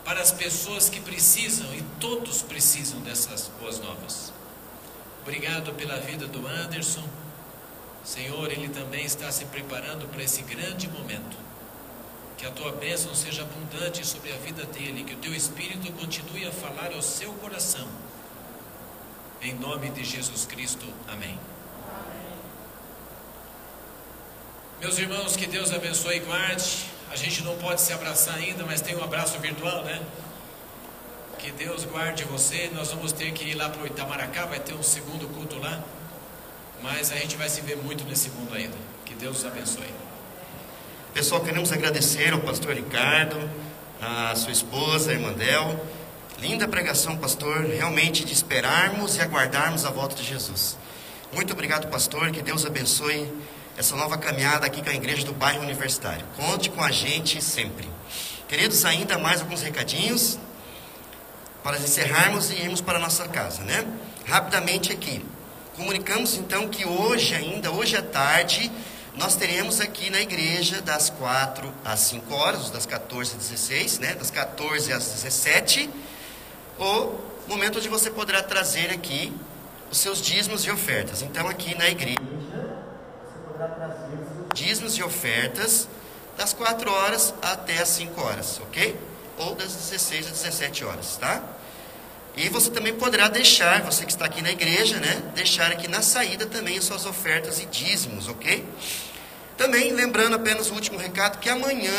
para 0.04 0.20
as 0.20 0.32
pessoas 0.32 0.88
que 0.88 1.00
precisam, 1.00 1.72
e 1.74 1.82
todos 2.00 2.42
precisam 2.42 3.00
dessas 3.00 3.50
boas 3.60 3.78
novas. 3.78 4.32
Obrigado 5.22 5.72
pela 5.74 6.00
vida 6.00 6.26
do 6.26 6.44
Anderson. 6.46 7.04
Senhor, 8.02 8.50
ele 8.50 8.68
também 8.68 9.04
está 9.04 9.30
se 9.30 9.44
preparando 9.44 10.08
para 10.08 10.22
esse 10.24 10.42
grande 10.42 10.88
momento. 10.88 11.36
Que 12.42 12.48
a 12.48 12.50
tua 12.50 12.72
bênção 12.72 13.14
seja 13.14 13.42
abundante 13.42 14.04
sobre 14.04 14.32
a 14.32 14.36
vida 14.38 14.64
dele, 14.64 15.04
que 15.04 15.14
o 15.14 15.18
teu 15.18 15.32
Espírito 15.32 15.92
continue 15.92 16.44
a 16.44 16.50
falar 16.50 16.92
ao 16.92 17.00
seu 17.00 17.32
coração. 17.34 17.86
Em 19.40 19.54
nome 19.54 19.90
de 19.90 20.02
Jesus 20.02 20.44
Cristo, 20.44 20.84
amém. 21.06 21.38
Meus 24.80 24.98
irmãos, 24.98 25.36
que 25.36 25.46
Deus 25.46 25.70
abençoe 25.70 26.16
e 26.16 26.18
guarde. 26.18 26.86
A 27.12 27.14
gente 27.14 27.44
não 27.44 27.56
pode 27.58 27.80
se 27.80 27.92
abraçar 27.92 28.34
ainda, 28.34 28.66
mas 28.66 28.80
tem 28.80 28.96
um 28.96 29.04
abraço 29.04 29.38
virtual, 29.38 29.84
né? 29.84 30.04
Que 31.38 31.52
Deus 31.52 31.84
guarde 31.84 32.24
você. 32.24 32.68
Nós 32.74 32.90
vamos 32.90 33.12
ter 33.12 33.30
que 33.32 33.50
ir 33.50 33.54
lá 33.54 33.68
para 33.68 33.84
o 33.84 33.86
Itamaracá, 33.86 34.46
vai 34.46 34.58
ter 34.58 34.74
um 34.74 34.82
segundo 34.82 35.32
culto 35.32 35.60
lá. 35.60 35.80
Mas 36.82 37.12
a 37.12 37.14
gente 37.14 37.36
vai 37.36 37.48
se 37.48 37.60
ver 37.60 37.76
muito 37.76 38.02
nesse 38.02 38.30
mundo 38.30 38.52
ainda. 38.52 38.76
Que 39.04 39.14
Deus 39.14 39.38
os 39.38 39.46
abençoe. 39.46 40.01
Pessoal, 41.14 41.42
queremos 41.42 41.70
agradecer 41.70 42.32
ao 42.32 42.40
pastor 42.40 42.74
Ricardo, 42.74 43.36
a 44.00 44.34
sua 44.34 44.50
esposa, 44.50 45.10
a 45.10 45.14
irmã 45.14 45.30
Del. 45.34 45.78
Linda 46.40 46.66
pregação, 46.66 47.18
pastor. 47.18 47.66
Realmente 47.66 48.24
de 48.24 48.32
esperarmos 48.32 49.16
e 49.16 49.20
aguardarmos 49.20 49.84
a 49.84 49.90
volta 49.90 50.16
de 50.16 50.24
Jesus. 50.24 50.78
Muito 51.30 51.52
obrigado, 51.52 51.88
pastor. 51.88 52.30
Que 52.30 52.40
Deus 52.40 52.64
abençoe 52.64 53.30
essa 53.76 53.94
nova 53.94 54.16
caminhada 54.16 54.64
aqui 54.64 54.82
com 54.82 54.88
a 54.88 54.94
igreja 54.94 55.26
do 55.26 55.34
bairro 55.34 55.60
universitário. 55.60 56.24
Conte 56.34 56.70
com 56.70 56.82
a 56.82 56.90
gente 56.90 57.42
sempre. 57.42 57.86
Queridos, 58.48 58.82
ainda 58.86 59.18
mais 59.18 59.42
alguns 59.42 59.60
recadinhos 59.60 60.38
para 61.62 61.76
encerrarmos 61.76 62.50
e 62.50 62.54
irmos 62.54 62.80
para 62.80 62.96
a 62.96 63.00
nossa 63.00 63.28
casa, 63.28 63.62
né? 63.64 63.86
Rapidamente 64.26 64.90
aqui. 64.90 65.22
Comunicamos 65.76 66.38
então 66.38 66.68
que 66.68 66.86
hoje 66.86 67.34
ainda, 67.34 67.70
hoje 67.70 67.96
à 67.96 68.02
tarde, 68.02 68.72
nós 69.16 69.36
teremos 69.36 69.80
aqui 69.80 70.10
na 70.10 70.20
igreja 70.20 70.80
das 70.80 71.10
4 71.10 71.72
às 71.84 72.00
5 72.00 72.34
horas, 72.34 72.70
das 72.70 72.86
14 72.86 73.36
às 73.36 73.48
16, 73.48 73.98
né? 73.98 74.14
Das 74.14 74.30
14 74.30 74.92
às 74.92 75.04
17, 75.04 75.90
o 76.78 77.18
momento 77.46 77.78
onde 77.78 77.88
você 77.88 78.10
poderá 78.10 78.42
trazer 78.42 78.90
aqui 78.90 79.32
os 79.90 79.98
seus 79.98 80.22
dízimos 80.22 80.64
e 80.64 80.70
ofertas. 80.70 81.20
Então 81.20 81.46
aqui 81.46 81.76
na 81.76 81.88
igreja 81.88 82.18
dízimos 84.54 84.96
e 84.96 85.02
ofertas 85.02 85.86
das 86.36 86.52
4 86.52 86.90
horas 86.90 87.34
até 87.42 87.78
as 87.78 87.88
5 87.88 88.20
horas, 88.20 88.60
ok? 88.62 88.98
Ou 89.38 89.54
das 89.54 89.74
16 89.74 90.26
às 90.26 90.32
17 90.40 90.84
horas, 90.84 91.16
tá? 91.16 91.42
E 92.36 92.48
você 92.48 92.70
também 92.70 92.94
poderá 92.94 93.28
deixar, 93.28 93.82
você 93.82 94.06
que 94.06 94.12
está 94.12 94.24
aqui 94.24 94.40
na 94.40 94.50
igreja, 94.50 94.98
né? 94.98 95.22
Deixar 95.34 95.70
aqui 95.70 95.86
na 95.86 96.00
saída 96.00 96.46
também 96.46 96.78
as 96.78 96.84
suas 96.84 97.04
ofertas 97.04 97.60
e 97.60 97.66
dízimos, 97.66 98.26
ok? 98.26 98.64
Também 99.56 99.92
lembrando 99.92 100.34
apenas 100.34 100.70
o 100.70 100.74
último 100.74 100.98
recado 100.98 101.38
que 101.38 101.50
amanhã 101.50 101.92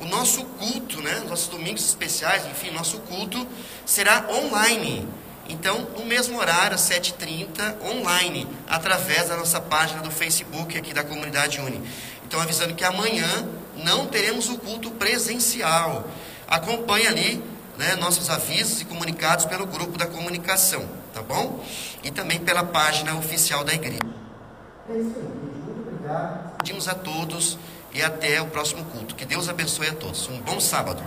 o 0.00 0.06
nosso 0.06 0.44
culto, 0.44 1.00
né? 1.00 1.22
Nossos 1.28 1.46
domingos 1.48 1.84
especiais, 1.84 2.46
enfim, 2.46 2.70
nosso 2.72 2.98
culto 3.00 3.46
será 3.86 4.26
online. 4.28 5.06
Então, 5.48 5.88
no 5.96 6.04
mesmo 6.04 6.38
horário, 6.38 6.74
às 6.74 6.82
7h30, 6.82 7.80
online, 7.82 8.46
através 8.68 9.28
da 9.28 9.36
nossa 9.36 9.60
página 9.60 10.00
do 10.00 10.10
Facebook 10.10 10.76
aqui 10.76 10.92
da 10.92 11.04
Comunidade 11.04 11.60
Uni. 11.60 11.80
Então, 12.26 12.40
avisando 12.40 12.74
que 12.74 12.84
amanhã 12.84 13.48
não 13.76 14.06
teremos 14.06 14.48
o 14.48 14.58
culto 14.58 14.90
presencial. 14.92 16.08
Acompanhe 16.46 17.06
ali 17.06 17.42
né, 17.80 17.96
nossos 17.96 18.28
avisos 18.28 18.82
e 18.82 18.84
comunicados 18.84 19.46
pelo 19.46 19.64
grupo 19.66 19.96
da 19.96 20.06
comunicação, 20.06 20.86
tá 21.14 21.22
bom? 21.22 21.64
E 22.04 22.10
também 22.10 22.38
pela 22.38 22.62
página 22.62 23.14
oficial 23.14 23.64
da 23.64 23.72
igreja. 23.72 24.00
É 24.86 24.98
isso 24.98 25.16
aí, 25.16 25.22
muito 25.22 25.80
obrigado. 25.80 26.58
Pedimos 26.58 26.86
a 26.88 26.94
todos 26.94 27.58
e 27.94 28.02
até 28.02 28.42
o 28.42 28.48
próximo 28.48 28.84
culto. 28.84 29.14
Que 29.14 29.24
Deus 29.24 29.48
abençoe 29.48 29.88
a 29.88 29.94
todos. 29.94 30.28
Um 30.28 30.38
bom 30.42 30.60
sábado. 30.60 31.02